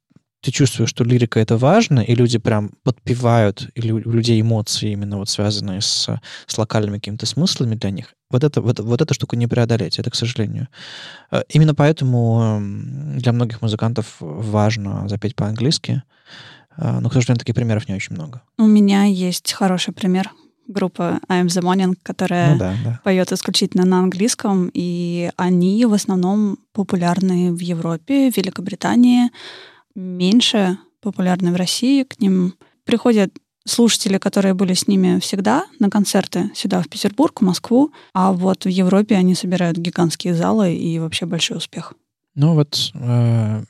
ты 0.44 0.52
чувствуешь, 0.52 0.90
что 0.90 1.04
лирика 1.04 1.40
это 1.40 1.58
важно, 1.58 2.02
и 2.02 2.16
люди 2.16 2.38
прям 2.38 2.72
подпевают, 2.84 3.70
или 3.76 3.92
у 3.92 3.98
людей 4.12 4.42
эмоции 4.42 4.92
именно 4.92 5.18
вот 5.18 5.30
связанные 5.30 5.82
с, 5.82 6.10
с 6.48 6.58
локальными 6.58 6.98
какими-то 6.98 7.26
смыслами 7.26 7.76
для 7.76 7.92
них. 7.92 8.14
Вот, 8.30 8.44
это, 8.44 8.62
вот, 8.62 8.80
вот 8.80 9.02
эту 9.02 9.14
штуку 9.14 9.36
не 9.36 9.48
преодолеть, 9.48 10.00
это 10.00 10.10
к 10.10 10.16
сожалению. 10.16 10.68
Э, 11.32 11.42
Именно 11.50 11.74
поэтому 11.74 12.62
для 13.16 13.32
многих 13.32 13.62
музыкантов 13.62 14.18
важно 14.20 15.08
запеть 15.08 15.36
по-английски, 15.36 16.04
Э, 16.78 17.00
но, 17.00 17.10
к 17.10 17.14
сожалению, 17.14 17.40
таких 17.40 17.56
примеров 17.56 17.88
не 17.88 17.96
очень 17.96 18.16
много. 18.16 18.42
У 18.58 18.66
меня 18.66 19.04
есть 19.04 19.54
хороший 19.54 19.94
пример. 19.94 20.32
Группа 20.68 21.20
I 21.28 21.44
Am 21.44 21.48
The 21.48 21.62
Morning, 21.62 21.96
которая 22.04 22.54
Ну 22.54 22.58
да, 22.58 22.74
да. 22.84 23.02
поет 23.04 23.32
исключительно 23.34 23.86
на 23.86 24.00
английском, 24.00 24.72
и 24.74 25.30
они 25.36 25.86
в 25.86 25.94
основном 25.94 26.58
популярны 26.72 27.52
в 27.52 27.60
Европе, 27.60 28.32
в 28.32 28.38
Великобритании, 28.38 29.30
меньше 29.96 30.78
популярны 31.02 31.52
в 31.52 31.56
России. 31.56 32.04
К 32.04 32.20
ним 32.20 32.56
приходят 32.86 33.32
слушатели, 33.66 34.18
которые 34.18 34.54
были 34.54 34.74
с 34.74 34.88
ними 34.88 35.20
всегда 35.20 35.66
на 35.80 35.90
концерты 35.90 36.52
сюда, 36.54 36.82
в 36.82 36.90
Петербург, 36.90 37.40
в 37.40 37.44
Москву, 37.44 37.92
а 38.14 38.34
вот 38.34 38.66
в 38.66 38.70
Европе 38.70 39.16
они 39.16 39.36
собирают 39.36 39.78
гигантские 39.78 40.34
залы 40.34 40.76
и 40.76 41.00
вообще 41.00 41.26
большой 41.26 41.58
успех. 41.58 41.94
Ну 42.36 42.56
вот, 42.56 42.92
э, 42.96 43.64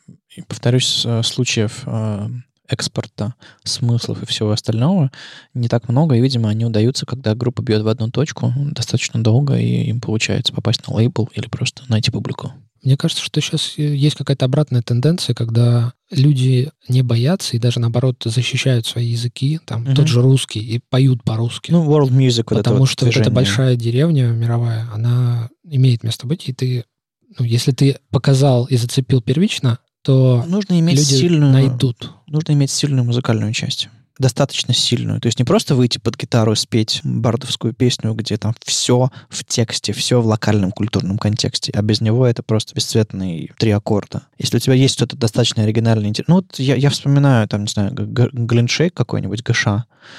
повторюсь, 0.47 1.03
э, 1.05 1.21
случаев 1.21 1.83
э, 1.86 2.27
экспорта 2.67 3.36
смыслов 3.63 4.23
и 4.23 4.25
всего 4.25 4.51
остального 4.51 5.12
не 5.53 5.67
так 5.67 5.89
много, 5.89 6.15
и, 6.15 6.21
видимо, 6.21 6.49
они 6.49 6.65
удаются, 6.65 7.05
когда 7.05 7.36
группа 7.36 7.62
бьет 7.62 7.83
в 7.83 7.88
одну 7.88 8.09
точку 8.09 8.53
достаточно 8.71 9.21
долго, 9.21 9.57
и 9.57 9.89
им 9.89 9.99
получается 9.99 10.53
попасть 10.53 10.88
на 10.88 10.95
лейбл 10.95 11.29
или 11.33 11.47
просто 11.47 11.83
найти 11.89 12.09
публику. 12.09 12.53
Мне 12.84 12.98
кажется, 12.98 13.24
что 13.24 13.39
сейчас 13.39 13.78
есть 13.78 14.15
какая-то 14.15 14.46
обратная 14.46 14.82
тенденция, 14.82 15.34
когда 15.34 15.93
люди 16.12 16.69
не 16.89 17.02
боятся 17.02 17.56
и 17.56 17.60
даже, 17.60 17.80
наоборот, 17.80 18.17
защищают 18.26 18.86
свои 18.86 19.08
языки, 19.08 19.60
там, 19.65 19.84
Мгм. 19.84 19.96
тот 19.96 20.08
же 20.08 20.22
русский, 20.22 20.60
и 20.60 20.82
поют 20.89 21.24
по-русски. 21.24 21.72
Ну, 21.72 21.86
world 21.89 22.10
music, 22.12 22.43
вот 22.50 22.60
это 22.60 22.63
Потому 22.63 22.80
вот 22.80 22.89
что 22.89 23.06
вот 23.06 23.12
эта 23.12 23.19
движение. 23.22 23.36
большая 23.36 23.76
деревня 23.78 24.28
мировая, 24.28 24.88
она 24.93 25.50
имеет 25.63 26.04
место 26.04 26.28
быть, 26.28 26.50
и 26.50 26.54
ты, 26.54 26.84
ну, 27.39 27.46
если 27.46 27.72
ты 27.72 27.98
показал 28.12 28.65
и 28.65 28.76
зацепил 28.76 29.22
первично, 29.22 29.80
то 30.02 30.43
Нужно 30.48 30.78
иметь 30.80 30.98
люди 31.00 31.13
сильную... 31.13 31.54
найдут. 31.54 32.12
Нужно 32.28 32.52
иметь 32.52 32.69
сильную 32.72 33.06
музыкальную 33.06 33.54
часть. 33.54 33.88
Достаточно 34.19 34.73
сильную. 34.73 35.19
То 35.19 35.28
есть 35.28 35.39
не 35.39 35.45
просто 35.45 35.76
выйти 35.76 35.97
под 35.97 36.17
гитару, 36.17 36.56
спеть 36.56 37.02
бардовскую 37.04 37.73
песню, 37.73 38.13
где 38.13 38.38
там 38.38 38.54
все 38.63 39.10
в 39.30 39.43
тексте, 39.43 39.91
все 39.93 40.21
в 40.21 40.28
локальном 40.28 40.71
культурном 40.71 41.17
контексте, 41.17 41.71
а 41.76 41.82
без 41.82 41.99
него 42.02 42.28
это 42.28 42.43
просто 42.43 42.76
бесцветные 42.76 43.52
три 43.58 43.71
аккорда. 43.71 44.23
Если 44.38 44.58
у 44.58 44.60
тебя 44.60 44.76
есть 44.76 44.93
что-то 44.95 45.17
достаточно 45.17 45.63
оригинальное, 45.63 46.13
ну 46.28 46.36
вот 46.36 46.60
я, 46.60 46.76
я 46.76 46.89
вспоминаю, 46.89 47.47
там, 47.47 47.62
не 47.62 47.69
знаю, 47.69 47.91
Глиншейк 47.93 48.93
какой-нибудь, 48.93 49.41
ГШ, 49.43 49.67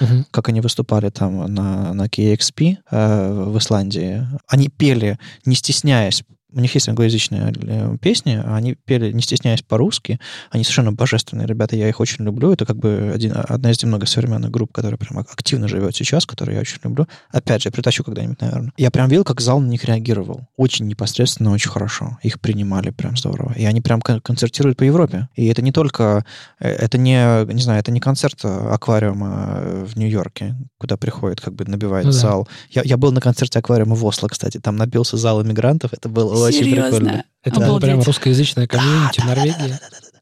Мгм. 0.01 0.27
как 0.31 0.49
они 0.49 0.61
выступали 0.61 1.11
там 1.11 1.45
на, 1.53 1.93
на 1.93 2.07
KXP 2.07 2.79
э, 2.91 3.45
в 3.47 3.59
Исландии. 3.59 4.27
Они 4.49 4.69
пели, 4.69 5.19
не 5.45 5.55
стесняясь, 5.55 6.25
у 6.55 6.61
них 6.61 6.75
есть 6.75 6.89
англоязычные 6.89 7.53
э, 7.63 7.97
песни, 8.01 8.41
а 8.43 8.57
они 8.57 8.75
пели, 8.75 9.13
не 9.13 9.21
стесняясь 9.23 9.63
по-русски. 9.63 10.19
Они 10.51 10.65
совершенно 10.65 10.93
божественные 10.93 11.47
ребята, 11.47 11.77
я 11.77 11.89
их 11.89 12.01
очень 12.01 12.25
люблю. 12.25 12.53
Это 12.53 12.65
как 12.65 12.77
бы 12.77 13.11
один, 13.15 13.33
одна 13.35 13.71
из 13.71 13.83
немногих 13.83 14.09
современных 14.09 14.51
групп, 14.51 14.73
которая 14.73 14.97
прям 14.99 15.19
активно 15.19 15.69
живет 15.69 15.95
сейчас, 15.97 16.27
которую 16.27 16.55
я 16.55 16.61
очень 16.61 16.79
люблю. 16.85 17.07
Опять 17.31 17.63
же, 17.63 17.69
я 17.69 17.73
притащу 17.73 18.05
когда-нибудь, 18.05 18.41
наверное. 18.41 18.73
Я 18.77 18.91
прям 18.91 19.09
видел, 19.09 19.25
как 19.25 19.41
зал 19.41 19.61
на 19.61 19.67
них 19.67 19.85
реагировал. 19.85 20.43
Очень 20.57 20.87
непосредственно, 20.87 21.53
очень 21.53 21.71
хорошо. 21.71 22.19
Их 22.23 22.41
принимали 22.41 22.91
прям 22.91 23.17
здорово. 23.17 23.53
И 23.57 23.65
они 23.65 23.81
прям 23.81 24.01
кон- 24.01 24.21
концертируют 24.21 24.79
по 24.79 24.85
Европе. 24.85 25.29
И 25.35 25.47
это 25.47 25.63
не 25.63 25.73
только... 25.73 26.25
э, 26.61 26.69
Это 26.71 26.99
не, 26.99 27.45
не 27.53 27.63
знаю, 27.63 27.81
это 27.81 27.91
не 27.91 28.01
концерт 28.01 28.41
э, 28.45 28.69
аквариума 28.73 29.85
в 29.87 29.97
Нью-Йорке, 29.97 30.55
куда 30.79 30.97
приходит, 30.97 31.41
как 31.41 31.55
бы 31.55 31.65
набивает 31.65 32.05
Ну 32.07 32.13
да. 32.13 32.19
зал. 32.19 32.49
Я, 32.71 32.83
я 32.85 32.97
был 32.97 33.13
на 33.13 33.21
концерте 33.21 33.59
аквариума 33.59 33.95
в 33.95 34.05
Осло, 34.05 34.29
кстати. 34.29 34.59
Там 34.59 34.77
набился 34.77 35.17
зал 35.17 35.43
иммигрантов. 35.43 35.93
Это 35.93 36.09
было 36.09 36.35
очень 36.47 36.59
Серьезно? 36.61 36.83
прикольно. 36.91 37.25
Это 37.43 37.55
было 37.57 37.67
Обалдеть. 37.67 37.91
прям 37.91 38.03
русскоязычное 38.03 38.67
комьюнити 38.67 39.21
в 39.21 39.27
Да, 39.27 39.35
да, 39.35 39.35
да, 39.35 39.41
Норвегии. 39.41 39.59
да, 39.59 39.79
да, 39.81 39.89
да, 39.91 39.99
да. 40.13 40.14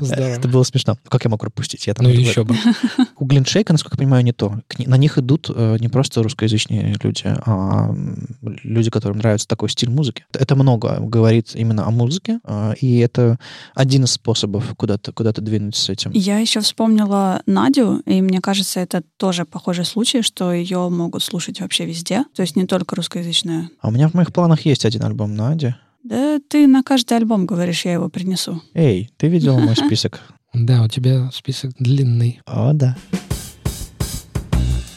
Здорово. 0.00 0.26
Это 0.26 0.48
было 0.48 0.62
смешно. 0.62 0.96
Как 1.08 1.24
я 1.24 1.30
мог 1.30 1.40
пропустить? 1.40 1.86
Я 1.86 1.94
там 1.94 2.06
Ну 2.06 2.12
еще 2.12 2.44
бы. 2.44 2.54
У 3.18 3.24
Глиншейка, 3.24 3.72
насколько 3.72 3.96
я 3.96 3.98
понимаю, 3.98 4.24
не 4.24 4.32
то. 4.32 4.60
На 4.78 4.96
них 4.96 5.18
идут 5.18 5.50
э, 5.54 5.76
не 5.80 5.88
просто 5.88 6.22
русскоязычные 6.22 6.96
люди, 7.02 7.22
а 7.24 7.94
люди, 8.62 8.90
которым 8.90 9.18
нравится 9.18 9.48
такой 9.48 9.68
стиль 9.70 9.90
музыки. 9.90 10.26
Это 10.32 10.56
много 10.56 10.98
говорит 11.00 11.50
именно 11.54 11.86
о 11.86 11.90
музыке, 11.90 12.40
э, 12.44 12.74
и 12.80 12.98
это 12.98 13.38
один 13.74 14.04
из 14.04 14.12
способов 14.12 14.74
куда-то 14.76 15.12
куда 15.12 15.32
двинуть 15.32 15.76
с 15.76 15.88
этим. 15.88 16.10
Я 16.12 16.38
еще 16.38 16.60
вспомнила 16.60 17.42
Надю, 17.46 18.00
и 18.06 18.22
мне 18.22 18.40
кажется, 18.40 18.80
это 18.80 19.02
тоже 19.16 19.44
похожий 19.44 19.84
случай, 19.84 20.22
что 20.22 20.52
ее 20.52 20.88
могут 20.88 21.22
слушать 21.22 21.60
вообще 21.60 21.86
везде, 21.86 22.24
то 22.34 22.42
есть 22.42 22.56
не 22.56 22.66
только 22.66 22.96
русскоязычная. 22.96 23.70
А 23.80 23.88
у 23.88 23.90
меня 23.90 24.08
в 24.08 24.14
моих 24.14 24.32
планах 24.32 24.60
есть 24.62 24.84
один 24.84 25.02
альбом 25.04 25.34
Нади. 25.34 25.74
Да 26.04 26.38
ты 26.48 26.66
на 26.66 26.82
каждый 26.82 27.16
альбом 27.16 27.46
говоришь, 27.46 27.86
я 27.86 27.94
его 27.94 28.10
принесу. 28.10 28.62
Эй, 28.74 29.10
ты 29.16 29.28
видел 29.28 29.58
мой 29.58 29.74
список? 29.86 30.20
Да, 30.52 30.82
у 30.82 30.88
тебя 30.88 31.30
список 31.32 31.72
длинный. 31.78 32.40
О, 32.44 32.72
да. 32.74 32.94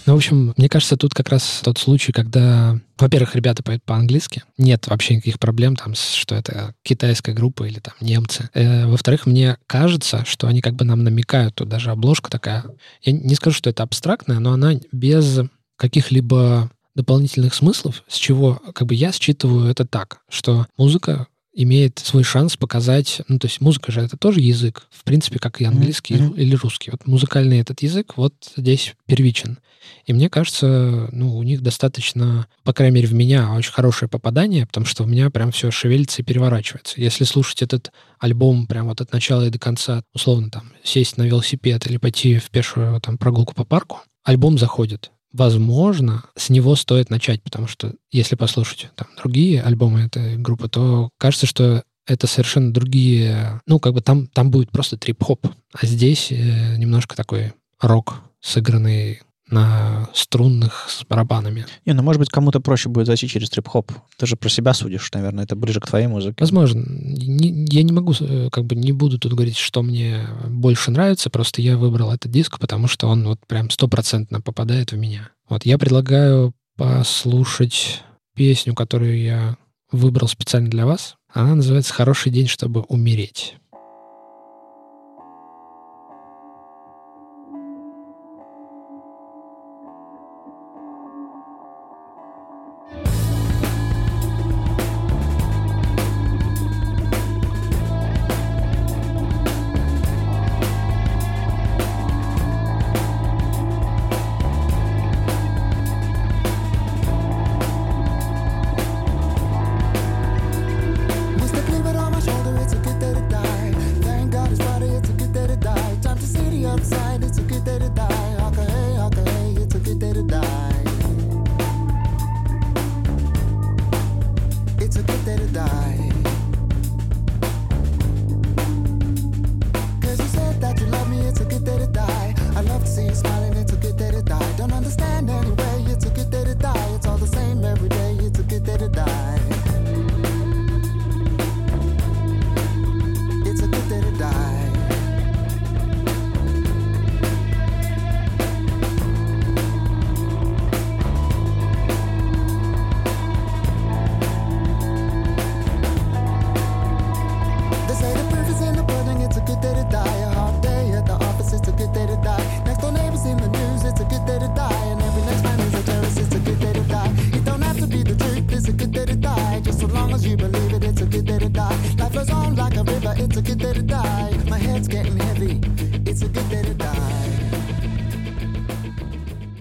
Ну, 0.06 0.14
в 0.14 0.18
общем, 0.18 0.54
мне 0.56 0.70
кажется, 0.70 0.96
тут 0.96 1.14
как 1.14 1.30
раз 1.30 1.62
тот 1.64 1.78
случай, 1.78 2.14
когда, 2.14 2.80
во-первых, 2.98 3.36
ребята 3.36 3.64
поют 3.64 3.84
по-английски, 3.84 4.44
нет 4.58 4.88
вообще 4.88 5.16
никаких 5.16 5.38
проблем 5.38 5.76
там, 5.76 5.96
что 5.96 6.36
это 6.36 6.74
китайская 6.84 7.34
группа 7.34 7.64
или 7.64 7.80
там 7.80 7.94
немцы. 8.00 8.50
Э, 8.54 8.86
во-вторых, 8.88 9.26
мне 9.26 9.58
кажется, 9.68 10.24
что 10.26 10.48
они 10.48 10.62
как 10.62 10.76
бы 10.76 10.86
нам 10.86 11.04
намекают, 11.04 11.56
тут 11.56 11.68
даже 11.68 11.92
обложка 11.92 12.30
такая, 12.30 12.64
я 13.02 13.12
не 13.12 13.36
скажу, 13.36 13.58
что 13.58 13.70
это 13.70 13.84
абстрактная, 13.84 14.40
но 14.40 14.54
она 14.54 14.76
без 14.94 15.42
каких-либо 15.78 16.72
дополнительных 16.98 17.54
смыслов, 17.54 18.04
с 18.08 18.18
чего 18.18 18.62
как 18.74 18.88
бы 18.88 18.96
я 18.96 19.12
считываю 19.14 19.70
это 19.70 19.86
так, 19.86 20.20
что 20.30 20.68
музыка 20.78 21.28
имеет 21.54 21.98
свой 21.98 22.24
шанс 22.24 22.56
показать, 22.56 23.22
ну, 23.28 23.40
то 23.40 23.48
есть 23.48 23.62
музыка 23.62 23.92
же 23.92 24.02
это 24.02 24.16
тоже 24.16 24.42
язык, 24.42 24.88
в 24.92 25.04
принципе, 25.04 25.40
как 25.40 25.60
и 25.60 25.66
английский 25.66 26.16
мгм. 26.16 26.34
или 26.34 26.56
русский. 26.56 26.92
Вот 26.92 27.08
музыкальный 27.08 27.60
этот 27.60 27.82
язык 27.82 28.14
вот 28.16 28.34
здесь 28.56 28.96
первичен. 29.08 29.58
И 30.06 30.14
мне 30.14 30.30
кажется, 30.30 31.10
ну, 31.12 31.36
у 31.36 31.42
них 31.44 31.64
достаточно, 31.64 32.48
по 32.64 32.74
крайней 32.74 32.96
мере, 32.96 33.08
в 33.08 33.14
меня 33.14 33.54
очень 33.54 33.72
хорошее 33.72 34.08
попадание, 34.08 34.68
потому 34.68 34.86
что 34.86 35.04
у 35.04 35.08
меня 35.08 35.32
прям 35.32 35.52
все 35.52 35.72
шевелится 35.72 36.22
и 36.22 36.26
переворачивается. 36.26 37.02
Если 37.02 37.24
слушать 37.24 37.64
этот 37.64 37.92
альбом 38.20 38.68
прям 38.68 38.88
вот 38.88 39.02
от 39.02 39.12
начала 39.12 39.48
и 39.48 39.50
до 39.50 39.58
конца, 39.58 40.04
условно 40.14 40.52
там, 40.52 40.72
сесть 40.84 41.18
на 41.18 41.24
велосипед 41.24 41.88
или 41.88 41.98
пойти 41.98 42.38
в 42.38 42.52
пешую 42.52 43.02
там 43.02 43.18
прогулку 43.18 43.56
по 43.56 43.64
парку, 43.64 44.02
альбом 44.24 44.60
заходит. 44.60 45.12
Возможно, 45.38 46.24
с 46.36 46.50
него 46.50 46.76
стоит 46.76 47.12
начать, 47.12 47.44
потому 47.44 47.68
что 47.68 47.94
если 48.12 48.36
послушать 48.36 48.90
там 48.96 49.08
другие 49.18 49.62
альбомы 49.62 50.02
этой 50.02 50.36
группы, 50.36 50.68
то 50.68 51.12
кажется, 51.20 51.46
что 51.46 51.84
это 52.08 52.26
совершенно 52.26 52.74
другие, 52.74 53.62
ну, 53.68 53.80
как 53.80 53.94
бы 53.94 54.02
там, 54.02 54.26
там 54.26 54.50
будет 54.50 54.72
просто 54.72 54.98
трип-хоп, 54.98 55.46
а 55.74 55.86
здесь 55.86 56.32
э, 56.32 56.78
немножко 56.78 57.16
такой 57.16 57.54
рок, 57.80 58.22
сыгранный 58.42 59.22
на 59.50 60.10
струнных 60.14 60.88
с 60.90 61.06
барабанами. 61.06 61.66
Не, 61.86 61.94
ну, 61.94 62.04
может 62.04 62.20
быть, 62.20 62.30
кому-то 62.30 62.60
проще 62.60 62.90
будет 62.90 63.08
зайти 63.08 63.28
через 63.28 63.50
трип-хоп. 63.50 63.92
Ты 64.18 64.26
же 64.26 64.36
про 64.36 64.50
себя 64.50 64.74
судишь, 64.74 65.10
наверное, 65.14 65.46
это 65.46 65.56
ближе 65.56 65.80
к 65.80 65.88
твоей 65.88 66.08
музыке. 66.08 66.36
Возможно. 66.40 66.84
Не- 66.88 67.66
я 67.70 67.84
не 67.84 67.92
могу, 67.92 68.14
э, 68.20 68.50
как 68.52 68.66
бы 68.66 68.76
не 68.76 68.92
буду 68.92 69.20
тут 69.20 69.34
говорить, 69.34 69.58
что 69.58 69.82
мне 69.82 70.28
больше 70.48 70.92
нравится, 70.92 71.30
просто 71.30 71.62
я 71.62 71.78
выбрал 71.78 72.12
этот 72.12 72.32
диск, 72.32 72.60
потому 72.60 72.88
что 72.88 73.08
он 73.08 73.26
вот 73.26 73.40
прям 73.48 73.70
стопроцентно 73.70 74.42
попадает 74.42 74.92
в 74.92 74.98
меня. 74.98 75.30
Вот, 75.50 75.66
я 75.66 75.78
предлагаю 75.78 76.54
послушать 76.76 78.04
песню, 78.36 78.74
которую 78.76 79.22
я 79.22 79.58
выбрал 79.92 80.28
специально 80.28 80.70
для 80.70 80.86
вас. 80.86 81.16
Она 81.34 81.56
называется 81.56 81.94
«Хороший 81.94 82.32
день, 82.32 82.48
чтобы 82.48 82.82
умереть». 82.82 83.56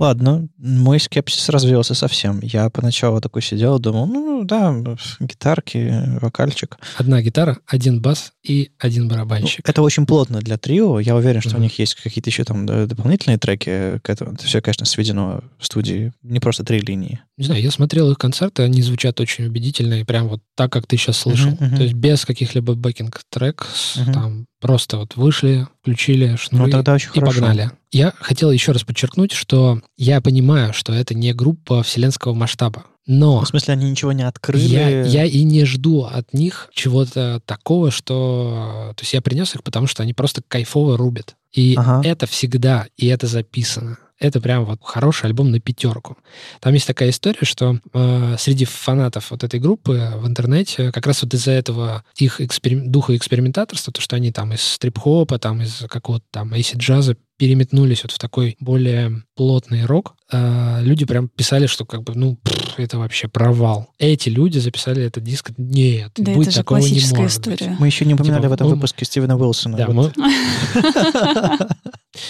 Ладно, 0.06 0.46
мой 0.58 1.00
скепсис 1.00 1.48
развеялся 1.48 1.94
совсем. 1.94 2.38
Я 2.40 2.70
поначалу 2.70 3.20
такой 3.20 3.42
сидел, 3.42 3.80
думал, 3.80 4.06
ну 4.06 4.25
да, 4.46 4.74
гитарки, 5.20 6.18
вокальчик. 6.20 6.78
Одна 6.96 7.20
гитара, 7.22 7.58
один 7.66 8.00
бас 8.00 8.32
и 8.42 8.70
один 8.78 9.04
Ну, 9.04 9.10
барабанщик. 9.10 9.68
это 9.68 9.82
очень 9.82 10.06
плотно 10.06 10.40
для 10.40 10.56
трио. 10.56 10.98
Я 11.00 11.16
уверен, 11.16 11.40
что 11.40 11.50
у 11.50 11.54
Мгм. 11.54 11.62
них 11.62 11.78
есть 11.78 11.94
какие-то 11.96 12.30
еще 12.30 12.44
там 12.44 12.64
дополнительные 12.66 13.38
треки 13.38 13.98
к 14.02 14.08
этому. 14.10 14.32
Это 14.32 14.44
все, 14.44 14.60
конечно, 14.62 14.86
сведено 14.86 15.42
в 15.58 15.66
студии. 15.66 16.12
Не 16.22 16.40
просто 16.40 16.64
три 16.64 16.80
линии. 16.80 17.20
Не 17.36 17.44
знаю, 17.46 17.62
я 17.62 17.70
смотрел 17.70 18.10
их 18.10 18.18
концерты, 18.18 18.62
они 18.62 18.80
звучат 18.82 19.20
очень 19.20 19.44
убедительно 19.46 19.94
и 20.00 20.04
прям 20.04 20.28
вот 20.28 20.40
так, 20.54 20.72
как 20.72 20.86
ты 20.86 20.96
сейчас 20.96 21.18
слышал. 21.18 21.50
Мгм. 21.50 21.76
То 21.76 21.82
есть 21.82 21.94
без 21.94 22.24
каких-либо 22.24 22.74
backing 22.74 23.24
track, 23.24 23.66
Мгм. 23.96 24.12
там 24.12 24.46
просто 24.60 24.96
вот 24.98 25.16
вышли, 25.16 25.66
включили 25.82 26.36
шнуры 26.36 26.66
Ну, 26.66 26.70
тогда 26.70 26.94
очень 26.94 27.10
и 27.14 27.18
хорошо. 27.20 27.40
погнали. 27.40 27.70
Я 27.92 28.12
хотел 28.18 28.50
еще 28.50 28.72
раз 28.72 28.82
подчеркнуть, 28.84 29.32
что 29.32 29.80
я 29.96 30.20
понимаю, 30.20 30.72
что 30.72 30.92
это 30.92 31.14
не 31.14 31.32
группа 31.32 31.82
вселенского 31.82 32.34
масштаба. 32.34 32.84
Но 33.06 33.36
Ну, 33.36 33.40
в 33.44 33.48
смысле, 33.48 33.74
они 33.74 33.90
ничего 33.90 34.12
не 34.12 34.26
открыли. 34.26 34.64
я, 34.64 35.02
я 35.04 35.24
и 35.24 35.44
не 35.44 35.64
жду 35.64 36.04
от 36.04 36.32
них 36.32 36.68
чего-то 36.74 37.40
такого, 37.46 37.90
что... 37.90 38.92
То 38.96 39.02
есть 39.02 39.14
я 39.14 39.22
принес 39.22 39.54
их, 39.54 39.62
потому 39.62 39.86
что 39.86 40.02
они 40.02 40.12
просто 40.12 40.42
кайфово 40.46 40.96
рубят. 40.96 41.36
И 41.52 41.74
Ага. 41.76 42.06
это 42.06 42.26
всегда, 42.26 42.86
и 42.96 43.06
это 43.06 43.26
записано. 43.26 43.98
Это 44.18 44.40
прям 44.40 44.64
вот 44.64 44.78
хороший 44.82 45.26
альбом 45.26 45.50
на 45.50 45.60
пятерку. 45.60 46.16
Там 46.60 46.72
есть 46.72 46.86
такая 46.86 47.10
история, 47.10 47.38
что 47.42 47.78
э, 47.92 48.36
среди 48.38 48.64
фанатов 48.64 49.30
вот 49.30 49.44
этой 49.44 49.60
группы 49.60 50.10
в 50.16 50.26
интернете 50.26 50.90
как 50.90 51.06
раз 51.06 51.22
вот 51.22 51.34
из-за 51.34 51.50
этого 51.52 52.02
их 52.16 52.40
эксперим- 52.40 52.86
духа 52.88 53.14
экспериментаторства, 53.14 53.92
то, 53.92 54.00
что 54.00 54.16
они 54.16 54.32
там 54.32 54.54
из 54.54 54.62
стрип-хопа, 54.62 55.38
там 55.38 55.60
из 55.60 55.84
какого-то 55.88 56.24
там 56.30 56.54
AC-джаза 56.54 57.16
переметнулись 57.36 58.02
вот 58.04 58.12
в 58.12 58.18
такой 58.18 58.56
более 58.60 59.22
плотный 59.34 59.84
рок, 59.84 60.14
э, 60.32 60.78
люди 60.80 61.04
прям 61.04 61.28
писали, 61.28 61.66
что 61.66 61.84
как 61.84 62.02
бы, 62.02 62.14
ну, 62.14 62.36
пф, 62.42 62.78
это 62.78 62.96
вообще 62.98 63.28
провал. 63.28 63.90
Эти 63.98 64.30
люди 64.30 64.58
записали 64.58 65.02
этот 65.04 65.24
диск. 65.24 65.50
Нет, 65.58 66.12
Да 66.16 66.32
быть 66.32 66.48
это 66.48 66.50
же 66.52 66.56
такого 66.60 66.78
не 66.78 66.88
классическая 66.88 67.20
может 67.20 67.44
быть. 67.44 67.54
история. 67.60 67.76
Мы 67.78 67.86
еще 67.88 68.06
не 68.06 68.14
упоминали 68.14 68.40
Типа, 68.40 68.48
в 68.48 68.52
этом 68.54 68.68
ну, 68.68 68.74
выпуске 68.76 69.04
Стивена 69.04 69.36
Уилсона. 69.36 69.76
Да, 69.76 69.86
Вот. 69.88 70.16
мы- 70.16 70.26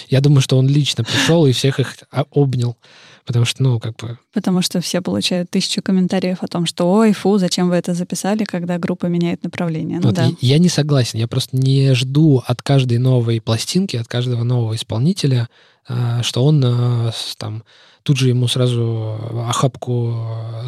Я 0.09 0.21
думаю, 0.21 0.41
что 0.41 0.57
он 0.57 0.67
лично 0.67 1.03
пришел 1.03 1.45
и 1.45 1.51
всех 1.51 1.79
их 1.79 1.95
а, 2.11 2.25
обнял. 2.31 2.77
Потому 3.25 3.43
что, 3.43 3.61
ну, 3.61 3.79
как 3.79 3.97
бы... 3.97 4.17
Потому 4.33 4.61
что 4.61 4.79
все 4.79 5.01
получают 5.01 5.49
тысячу 5.49 5.81
комментариев 5.81 6.37
о 6.41 6.47
том, 6.47 6.65
что 6.65 6.89
ой, 6.89 7.11
фу, 7.11 7.37
зачем 7.37 7.67
вы 7.69 7.75
это 7.75 7.93
записали, 7.93 8.45
когда 8.45 8.77
группа 8.77 9.07
меняет 9.07 9.43
направление. 9.43 9.99
Ну 9.99 10.07
вот, 10.07 10.15
да. 10.15 10.31
Я 10.39 10.59
не 10.59 10.69
согласен. 10.69 11.19
Я 11.19 11.27
просто 11.27 11.57
не 11.57 11.93
жду 11.93 12.41
от 12.45 12.61
каждой 12.61 12.99
новой 12.99 13.41
пластинки, 13.41 13.97
от 13.97 14.07
каждого 14.07 14.43
нового 14.43 14.75
исполнителя, 14.75 15.49
а, 15.89 16.23
что 16.23 16.45
он 16.45 16.63
а, 16.65 17.11
там 17.37 17.63
тут 18.03 18.15
же 18.15 18.29
ему 18.29 18.47
сразу 18.47 19.19
охапку 19.49 20.15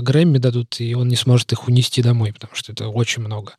Грэмми 0.02 0.40
дадут, 0.40 0.82
и 0.82 0.94
он 0.94 1.08
не 1.08 1.16
сможет 1.16 1.54
их 1.54 1.70
унести 1.70 2.02
домой, 2.02 2.34
потому 2.34 2.54
что 2.56 2.74
это 2.74 2.90
очень 2.90 3.22
много. 3.22 3.54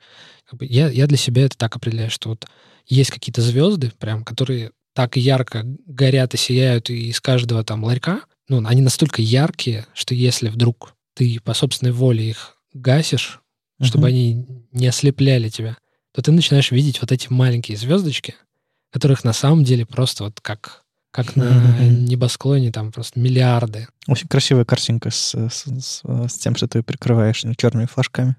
Я, 0.60 0.90
я 0.90 1.06
для 1.06 1.16
себя 1.16 1.46
это 1.46 1.56
так 1.56 1.74
определяю, 1.76 2.10
что 2.10 2.28
вот 2.28 2.46
есть 2.86 3.10
какие-то 3.10 3.40
звезды, 3.40 3.92
прям, 3.98 4.24
которые 4.24 4.72
так 4.94 5.16
ярко 5.16 5.62
горят 5.86 6.34
и 6.34 6.36
сияют, 6.36 6.90
из 6.90 7.20
каждого 7.20 7.64
там 7.64 7.84
ларька, 7.84 8.22
ну, 8.48 8.64
они 8.66 8.82
настолько 8.82 9.22
яркие, 9.22 9.86
что 9.94 10.14
если 10.14 10.48
вдруг 10.48 10.94
ты 11.14 11.38
по 11.44 11.54
собственной 11.54 11.92
воле 11.92 12.30
их 12.30 12.56
гасишь, 12.72 13.40
чтобы 13.80 14.08
Мгм. 14.08 14.14
они 14.16 14.46
не 14.72 14.86
ослепляли 14.88 15.48
тебя, 15.48 15.76
то 16.12 16.22
ты 16.22 16.32
начинаешь 16.32 16.70
видеть 16.72 17.00
вот 17.00 17.12
эти 17.12 17.28
маленькие 17.30 17.76
звездочки, 17.76 18.34
которых 18.90 19.22
на 19.24 19.32
самом 19.32 19.62
деле 19.64 19.86
просто 19.86 20.24
вот 20.24 20.40
как, 20.40 20.82
как 21.12 21.36
на 21.36 21.44
Мгм. 21.44 22.04
небосклоне 22.06 22.72
там 22.72 22.90
просто 22.90 23.20
миллиарды. 23.20 23.86
Очень 24.08 24.26
красивая 24.28 24.64
картинка 24.64 25.10
с, 25.10 25.34
с, 25.34 25.64
с- 25.66 26.02
с 26.04 26.38
тем, 26.38 26.56
что 26.56 26.66
ты 26.66 26.82
прикрываешь 26.82 27.44
ну, 27.44 27.54
черными 27.54 27.86
флажками 27.86 28.34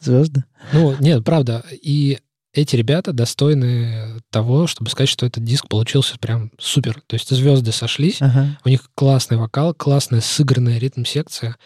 звезды. 0.00 0.44
Ну, 0.72 0.94
нет, 1.00 1.24
правда. 1.24 1.64
И 1.70 2.18
эти 2.56 2.76
ребята 2.76 3.12
достойны 3.12 4.20
того, 4.30 4.66
чтобы 4.66 4.90
сказать, 4.90 5.08
что 5.08 5.26
этот 5.26 5.44
диск 5.44 5.68
получился 5.68 6.18
прям 6.18 6.50
супер. 6.58 7.00
То 7.06 7.14
есть 7.14 7.28
звезды 7.30 7.72
сошлись, 7.72 8.20
Ага. 8.20 8.58
у 8.64 8.68
них 8.68 8.90
классный 8.94 9.36
вокал, 9.36 9.74
классная 9.74 10.20
сыгранная 10.20 10.78
ритм-секция, 10.78 11.56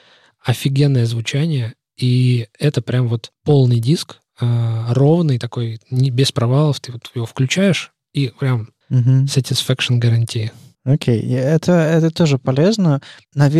офигенное 0.44 1.06
звучание, 1.06 1.74
и 1.98 2.48
это 2.58 2.80
прям 2.82 3.08
вот 3.08 3.30
полный 3.44 3.78
диск, 3.80 4.18
а, 4.40 4.92
ровный 4.94 5.38
такой, 5.38 5.80
не, 5.90 6.10
без 6.10 6.32
провалов, 6.32 6.80
ты 6.80 6.92
вот 6.92 7.10
его 7.14 7.26
включаешь, 7.26 7.92
и 8.14 8.32
прям 8.38 8.70
Мгм. 8.88 9.24
satisfaction 9.24 9.98
гарантии. 9.98 10.50
Окей, 10.84 11.20
и 11.20 11.30
это, 11.32 11.72
это 11.72 12.10
тоже 12.10 12.38
полезно. 12.38 13.02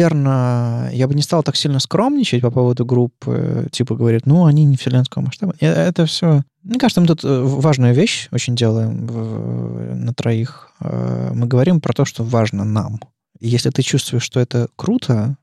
Наверное, 0.05 0.91
я 0.93 1.07
бы 1.07 1.15
не 1.15 1.21
стал 1.23 1.43
так 1.43 1.55
сильно 1.55 1.79
скромничать 1.79 2.41
по 2.41 2.51
поводу 2.51 2.87
группы, 2.87 3.69
типа 3.71 3.95
говорит, 3.95 4.25
ну, 4.25 4.47
они 4.47 4.65
не 4.65 4.77
вселенского 4.77 5.23
масштаба. 5.23 5.55
Э, 5.61 5.69
Это 5.69 6.07
все... 6.07 6.43
Мне 6.63 6.79
кажется, 6.79 7.01
мы 7.01 7.07
тут 7.07 7.25
э, 7.25 7.41
важную 7.43 7.95
вещь 7.95 8.29
очень 8.33 8.55
делаем 8.55 9.07
на 10.05 10.13
троих. 10.13 10.71
Э, 10.81 11.33
Мы 11.33 11.47
говорим 11.47 11.81
про 11.81 11.93
то, 11.93 12.05
что 12.05 12.23
важно 12.23 12.65
нам. 12.65 13.01
И 13.39 13.49
если 13.49 13.71
ты 13.71 13.83
чувствуешь, 13.83 14.23
что 14.23 14.41
это 14.41 14.69
круто, 14.77 15.37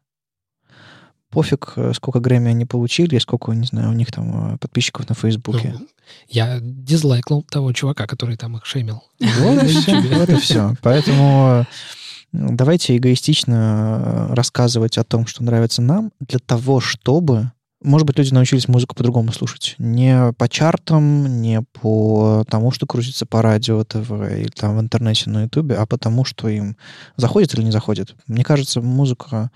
пофиг, 1.32 1.73
э, 1.75 1.93
сколько 1.95 2.19
Грэмми 2.19 2.51
они 2.51 2.65
получили, 2.65 3.17
сколько, 3.17 3.51
не 3.53 3.65
знаю, 3.65 3.89
у 3.89 3.93
них 3.93 4.12
там 4.12 4.58
подписчиков 4.60 5.10
на 5.10 5.15
Фейсбуке. 5.15 5.75
Ну, 5.80 5.88
я 6.30 6.60
дизлайкнул 6.62 7.43
того 7.43 7.73
чувака, 7.73 8.06
который 8.06 8.38
там 8.38 8.58
их 8.58 8.65
шеймил. 8.65 9.03
Вот 9.19 9.63
и 9.63 9.67
все. 9.82 10.01
Вот 10.01 10.30
и 10.30 10.36
все. 10.36 10.75
Поэтому 10.84 11.65
давайте 12.32 12.95
эгоистично 12.95 14.27
рассказывать 14.32 14.97
о 14.97 15.03
том, 15.03 15.25
что 15.25 15.43
нравится 15.43 15.82
нам, 15.82 16.12
для 16.19 16.39
того, 16.39 16.80
чтобы, 16.80 17.51
может 17.83 18.07
быть, 18.07 18.17
люди 18.17 18.33
научились 18.33 18.67
музыку 18.67 18.95
по-другому 18.95 19.31
слушать. 19.31 19.75
Не 19.77 20.33
по 20.33 20.49
чартам, 20.49 21.41
не 21.41 21.61
по 21.61 22.43
тому, 22.49 22.71
что 22.71 22.87
крутится 22.87 23.25
по 23.25 23.41
радио, 23.41 23.83
ТВ 23.83 24.11
или 24.11 24.49
там 24.49 24.77
в 24.77 24.81
интернете 24.81 25.29
на 25.29 25.43
Ютубе, 25.43 25.75
а 25.75 25.85
потому, 25.85 26.25
что 26.25 26.47
им 26.47 26.75
заходит 27.17 27.53
или 27.53 27.63
не 27.63 27.71
заходит. 27.71 28.15
Мне 28.27 28.43
кажется, 28.43 28.81
музыка 28.81 29.51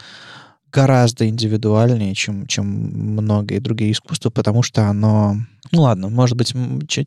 гораздо 0.72 1.28
индивидуальнее, 1.28 2.16
чем, 2.16 2.48
чем 2.48 2.66
многие 2.66 3.60
другие 3.60 3.92
искусства, 3.92 4.30
потому 4.30 4.64
что 4.64 4.88
оно, 4.88 5.38
ну 5.72 5.84
ладно, 5.84 6.10
может 6.10 6.38
быть, 6.38 6.54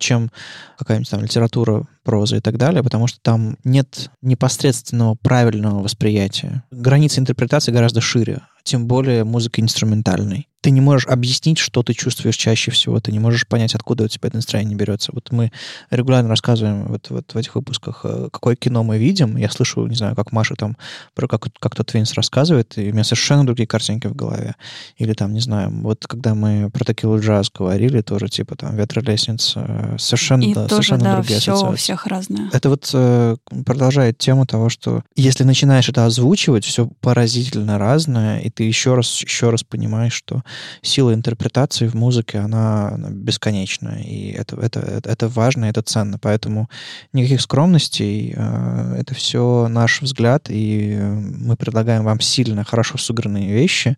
чем 0.00 0.30
какая-нибудь 0.78 1.10
там 1.10 1.22
литература, 1.22 1.86
проза 2.04 2.36
и 2.36 2.40
так 2.40 2.58
далее, 2.58 2.82
потому 2.82 3.06
что 3.06 3.18
там 3.20 3.56
нет 3.64 4.10
непосредственного 4.22 5.16
правильного 5.16 5.82
восприятия. 5.82 6.62
Границы 6.70 7.20
интерпретации 7.20 7.72
гораздо 7.72 8.00
шире, 8.00 8.42
тем 8.62 8.86
более 8.86 9.24
музыка 9.24 9.60
инструментальной. 9.60 10.48
Ты 10.60 10.70
не 10.70 10.80
можешь 10.80 11.06
объяснить, 11.06 11.58
что 11.58 11.82
ты 11.82 11.92
чувствуешь 11.92 12.36
чаще 12.36 12.70
всего, 12.70 12.98
ты 12.98 13.12
не 13.12 13.18
можешь 13.18 13.46
понять, 13.46 13.74
откуда 13.74 14.04
у 14.04 14.08
тебя 14.08 14.28
это 14.28 14.36
настроение 14.36 14.74
берется. 14.74 15.12
Вот 15.12 15.30
мы 15.30 15.52
регулярно 15.90 16.30
рассказываем 16.30 16.86
вот, 16.86 17.10
вот 17.10 17.34
в 17.34 17.36
этих 17.36 17.54
выпусках, 17.54 18.00
э, 18.04 18.28
какое 18.32 18.56
кино 18.56 18.82
мы 18.82 18.96
видим. 18.96 19.36
Я 19.36 19.50
слышу, 19.50 19.86
не 19.86 19.94
знаю, 19.94 20.16
как 20.16 20.32
Маша 20.32 20.54
там 20.54 20.78
про 21.14 21.28
как, 21.28 21.48
как 21.58 21.74
тот 21.74 21.88
Твинс 21.88 22.14
рассказывает, 22.14 22.78
и 22.78 22.88
у 22.88 22.94
меня 22.94 23.04
совершенно 23.04 23.44
другие 23.44 23.66
картинки 23.66 24.06
в 24.06 24.16
голове. 24.16 24.54
Или 24.96 25.12
там, 25.12 25.34
не 25.34 25.40
знаю, 25.40 25.70
вот 25.82 26.06
когда 26.06 26.34
мы 26.34 26.70
про 26.70 26.82
Текилу 26.86 27.20
Джаз 27.20 27.50
говорили, 27.50 28.00
тоже 28.00 28.28
типа 28.28 28.53
там 28.56 28.76
«Ветролестница», 28.76 29.64
э, 29.66 29.96
совершенно, 29.98 30.42
И 30.42 30.54
да, 30.54 30.66
тоже, 30.66 30.86
совершенно 30.88 31.04
да, 31.04 31.16
другие 31.16 31.40
все 31.40 31.70
у 31.70 31.74
всех 31.74 32.06
разное. 32.06 32.50
Это 32.52 32.68
вот 32.68 32.90
э, 32.92 33.36
продолжает 33.64 34.18
тему 34.18 34.46
того, 34.46 34.68
что 34.68 35.02
если 35.16 35.44
начинаешь 35.44 35.88
это 35.88 36.06
озвучивать, 36.06 36.64
все 36.64 36.88
поразительно 37.00 37.78
разное, 37.78 38.40
и 38.40 38.50
ты 38.50 38.64
еще 38.64 38.94
раз, 38.94 39.22
еще 39.22 39.50
раз 39.50 39.62
понимаешь, 39.62 40.12
что 40.12 40.42
сила 40.82 41.14
интерпретации 41.14 41.86
в 41.86 41.94
музыке, 41.94 42.38
она, 42.38 42.90
она 42.90 43.10
бесконечна, 43.10 44.00
и 44.02 44.30
это, 44.30 44.56
это, 44.56 44.80
это, 45.04 45.28
важно, 45.28 45.66
это 45.66 45.82
ценно. 45.82 46.18
Поэтому 46.18 46.68
никаких 47.12 47.40
скромностей, 47.40 48.34
э, 48.36 48.96
это 49.00 49.14
все 49.14 49.68
наш 49.68 50.02
взгляд, 50.02 50.50
и 50.50 50.96
э, 50.98 51.12
мы 51.12 51.56
предлагаем 51.56 52.04
вам 52.04 52.20
сильно, 52.20 52.64
хорошо 52.64 52.98
сыгранные 52.98 53.52
вещи 53.52 53.96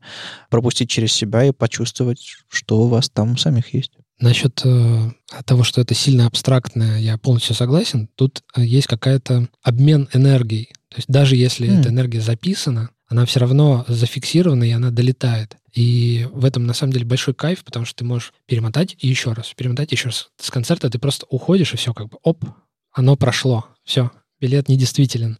пропустить 0.51 0.91
через 0.91 1.13
себя 1.13 1.45
и 1.45 1.53
почувствовать, 1.53 2.37
что 2.49 2.81
у 2.81 2.89
вас 2.89 3.09
там 3.09 3.33
у 3.33 3.37
самих 3.37 3.75
есть. 3.75 3.93
Насчет 4.19 4.61
э, 4.65 5.11
того, 5.45 5.63
что 5.63 5.81
это 5.81 5.95
сильно 5.95 6.27
абстрактное, 6.27 6.99
я 6.99 7.19
полностью 7.19 7.55
согласен. 7.55 8.09
Тут 8.15 8.43
э, 8.55 8.65
есть 8.65 8.87
какая-то 8.87 9.49
обмен 9.63 10.09
энергией. 10.13 10.73
То 10.89 10.97
есть 10.97 11.09
даже 11.09 11.37
если 11.37 11.69
М. 11.69 11.81
эта 11.81 11.91
энергия 11.91 12.21
записана, 12.21 12.91
она 13.09 13.27
все 13.27 13.41
равно 13.41 13.85
зафиксирована, 13.89 14.65
и 14.65 14.71
она 14.71 14.91
долетает. 14.91 15.57
И 15.73 16.27
в 16.33 16.45
этом, 16.45 16.67
на 16.67 16.73
самом 16.73 16.93
деле, 16.95 17.05
большой 17.05 17.35
кайф, 17.35 17.63
потому 17.63 17.85
что 17.85 17.97
ты 17.97 18.05
можешь 18.05 18.33
перемотать 18.47 18.97
и 18.99 19.07
еще 19.07 19.33
раз, 19.33 19.53
перемотать 19.55 19.93
еще 19.93 20.09
раз. 20.09 20.31
С 20.41 20.51
концерта 20.51 20.89
ты 20.89 20.99
просто 20.99 21.27
уходишь, 21.29 21.75
и 21.75 21.77
все 21.77 21.93
как 21.93 22.09
бы, 22.09 22.19
оп, 22.23 22.45
оно 22.93 23.17
прошло. 23.17 23.67
Все, 23.85 24.11
билет 24.41 24.69
недействителен. 24.69 25.39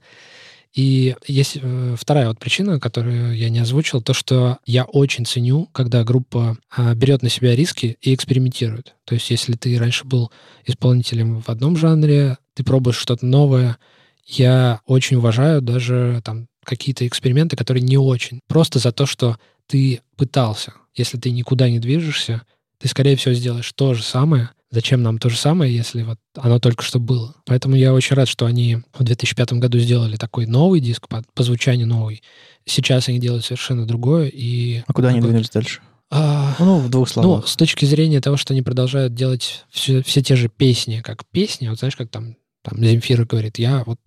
И 0.77 1.17
есть 1.27 1.57
э, 1.61 1.97
вторая 1.99 2.29
вот 2.29 2.39
причина, 2.39 2.79
которую 2.79 3.35
я 3.35 3.49
не 3.49 3.61
озвучил, 3.61 4.03
то, 4.03 4.13
что 4.13 4.59
я 4.67 4.85
очень 4.85 5.25
ценю, 5.25 5.71
когда 5.73 6.05
группа 6.05 6.59
а, 6.71 6.95
берет 6.95 7.23
на 7.23 7.31
себя 7.31 7.57
риски 7.57 7.97
и 8.03 8.15
экспериментирует. 8.15 8.95
То 9.07 9.15
есть 9.15 9.31
если 9.31 9.55
ты 9.55 9.79
раньше 9.79 10.05
был 10.05 10.31
исполнителем 10.67 11.41
в 11.41 11.49
одном 11.49 11.79
жанре, 11.79 12.37
ты 12.53 12.63
пробуешь 12.63 12.99
что-то 12.99 13.25
новое, 13.25 13.79
я 14.27 14.81
очень 14.85 15.17
уважаю 15.17 15.63
даже 15.63 16.21
там 16.23 16.47
какие-то 16.63 17.07
эксперименты, 17.07 17.57
которые 17.57 17.83
не 17.83 17.97
очень. 17.97 18.41
Просто 18.47 18.79
за 18.79 18.93
то, 18.93 19.07
что 19.07 19.39
ты 19.67 20.03
пытался. 20.17 20.75
Если 20.95 21.17
ты 21.17 21.31
никуда 21.31 21.71
не 21.71 21.79
движешься, 21.79 22.43
ты, 22.79 22.89
скорее 22.89 23.17
всего, 23.17 23.33
сделаешь 23.33 23.73
то 23.73 23.95
же 23.95 24.03
самое. 24.03 24.51
Зачем 24.71 25.03
нам 25.03 25.19
то 25.19 25.29
же 25.29 25.37
самое, 25.37 25.75
если 25.75 26.03
вот 26.03 26.19
оно 26.37 26.59
только 26.59 26.83
что 26.83 26.99
было? 26.99 27.35
Поэтому 27.47 27.77
я 27.77 27.95
очень 27.95 28.17
рад, 28.17 28.29
что 28.29 28.47
они 28.47 28.79
в 28.99 29.05
2005 29.05 29.53
году 29.55 29.79
сделали 29.79 30.17
такой 30.17 30.47
новый 30.47 30.81
диск, 30.81 31.07
по, 31.09 31.23
по 31.35 31.43
звучанию 31.45 31.87
новый. 31.87 32.23
Сейчас 32.65 33.09
они 33.09 33.21
делают 33.21 33.45
совершенно 33.45 33.87
другое. 33.87 34.27
И, 34.27 34.83
А 34.87 34.93
куда 34.93 35.09
они 35.09 35.21
двинулись 35.21 35.51
дальше? 35.51 35.81
а, 36.11 36.57
Ну, 36.59 36.79
в 36.81 36.89
двух 36.91 37.09
ну, 37.17 37.23
словах. 37.23 37.49
с 37.49 37.57
точки 37.57 37.85
зрения 37.85 38.21
того, 38.21 38.37
что 38.37 38.55
они 38.55 38.63
продолжают 38.63 39.15
делать 39.15 39.65
все, 39.71 40.03
все 40.03 40.21
те 40.23 40.35
же 40.35 40.49
песни, 40.49 41.01
как 41.01 41.25
песни, 41.31 41.69
вот 41.69 41.79
знаешь, 41.79 41.97
как 41.97 42.11
там, 42.11 42.37
там 42.63 42.83
Земфира 42.85 43.25
говорит, 43.25 43.59
я 43.61 43.85
вот 43.87 43.99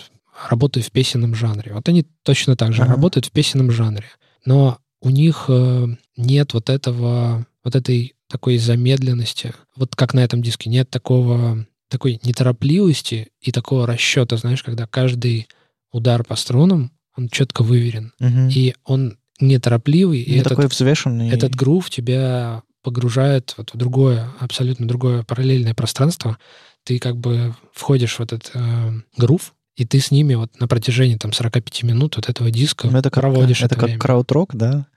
работаю 0.50 0.84
в 0.84 0.91
песенном 0.91 1.36
жанре. 1.36 1.74
Вот 1.74 1.88
они 1.88 2.06
точно 2.24 2.58
так 2.58 2.74
же 2.74 2.82
Ага. 2.84 2.91
работают 2.95 3.26
в 3.28 3.32
песенном 3.32 3.72
жанре. 3.72 4.06
Но 4.45 4.78
у 5.02 5.10
них 5.10 5.45
э, 5.48 5.88
нет 6.17 6.54
вот 6.54 6.69
этого, 6.69 7.45
вот 7.63 7.76
этой 7.76 8.13
такой 8.30 8.58
замедленности, 8.58 9.54
вот 9.76 9.96
как 9.96 10.13
на 10.13 10.20
этом 10.20 10.42
диске, 10.42 10.70
нет 10.70 10.89
такого, 10.89 11.65
такой 11.89 12.20
неторопливости 12.24 13.30
и 13.42 13.52
такого 13.52 13.88
расчета, 13.88 14.38
знаешь, 14.38 14.63
когда 14.63 14.86
каждый 14.88 15.48
удар 15.92 16.24
по 16.24 16.36
струнам, 16.36 16.92
он 17.18 17.30
четко 17.30 17.63
выверен. 17.63 18.13
Мгм. 18.20 18.50
И 18.50 18.76
он 18.86 19.18
неторопливый, 19.39 20.22
и 20.22 20.32
Не 20.32 20.38
этот 20.38 20.50
такой 20.50 20.68
взвешенный. 20.68 21.30
этот 21.30 21.56
грув 21.56 21.89
тебя 21.89 22.62
погружает 22.84 23.54
вот 23.58 23.74
в 23.74 23.78
другое, 23.78 24.30
абсолютно 24.39 24.88
другое 24.88 25.24
параллельное 25.24 25.74
пространство. 25.74 26.38
Ты 26.84 27.00
как 27.00 27.18
бы 27.18 27.56
входишь 27.74 28.20
в 28.20 28.22
этот 28.22 28.52
э, 28.54 28.92
грув, 29.18 29.54
и 29.76 29.86
ты 29.86 30.00
с 30.00 30.12
ними 30.12 30.36
вот 30.36 30.60
на 30.60 30.68
протяжении 30.68 31.15
там 31.15 31.34
45 31.34 31.84
минут 31.84 32.15
вот 32.18 32.30
этого 32.30 32.52
диска 32.52 32.88
Ну, 32.89 33.00
это 33.00 33.10
как, 33.10 33.22
проводишь 33.22 33.58
это 33.60 33.68
это, 33.68 33.76
как 33.76 33.84
время. 33.86 34.00
крауд-рок, 34.00 34.56
да? 34.56 34.88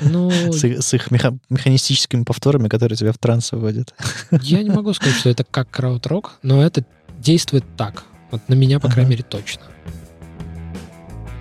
Ну, 0.00 0.30
С, 0.52 0.64
их- 0.64 0.82
с 0.82 0.94
их 0.94 1.10
меха- 1.10 1.38
механистическими 1.50 2.24
повторами, 2.24 2.68
которые 2.68 2.96
тебя 2.96 3.12
в 3.12 3.18
транс 3.18 3.52
вводят. 3.52 3.94
я 4.42 4.62
не 4.62 4.70
могу 4.70 4.92
сказать, 4.94 5.16
что 5.16 5.30
это 5.30 5.44
как 5.44 5.70
крауд-рок, 5.70 6.38
но 6.42 6.62
это 6.62 6.84
действует 7.18 7.64
так. 7.76 8.04
Вот 8.30 8.40
на 8.48 8.54
меня, 8.54 8.78
по 8.80 8.86
Ага. 8.86 8.94
крайней 8.94 9.10
мере, 9.12 9.24
точно. 9.24 9.62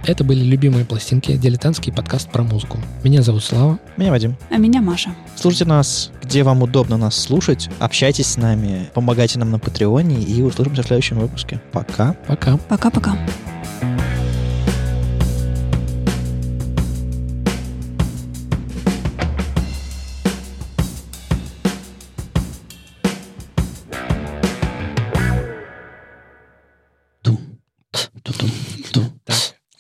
Это 0.06 0.24
были 0.24 0.42
«Любимые 0.42 0.86
пластинки», 0.86 1.36
дилетантский 1.36 1.92
подкаст 1.92 2.32
про 2.32 2.42
музыку. 2.42 2.78
Меня 3.04 3.22
зовут 3.22 3.44
Слава. 3.44 3.78
Меня 3.98 4.12
Вадим. 4.12 4.38
А 4.50 4.56
меня 4.56 4.82
Маша. 4.82 5.14
Слушайте 5.36 5.66
нас, 5.66 6.12
где 6.24 6.44
вам 6.44 6.62
удобно 6.64 6.96
нас 6.96 7.16
слушать. 7.18 7.70
Общайтесь 7.80 8.28
с 8.28 8.38
нами, 8.38 8.90
помогайте 8.94 9.38
нам 9.38 9.52
на 9.52 9.60
Патреоне 9.60 10.22
и 10.24 10.42
услышимся 10.42 10.84
в 10.84 10.88
следующем 10.88 11.20
выпуске. 11.20 11.62
Пока. 11.74 12.14
Пока. 12.26 12.56
Пока-пока. 12.56 13.18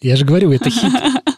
Я 0.07 0.15
же 0.15 0.23
говорю, 0.23 0.53
это 0.53 0.69
хит. 0.69 0.89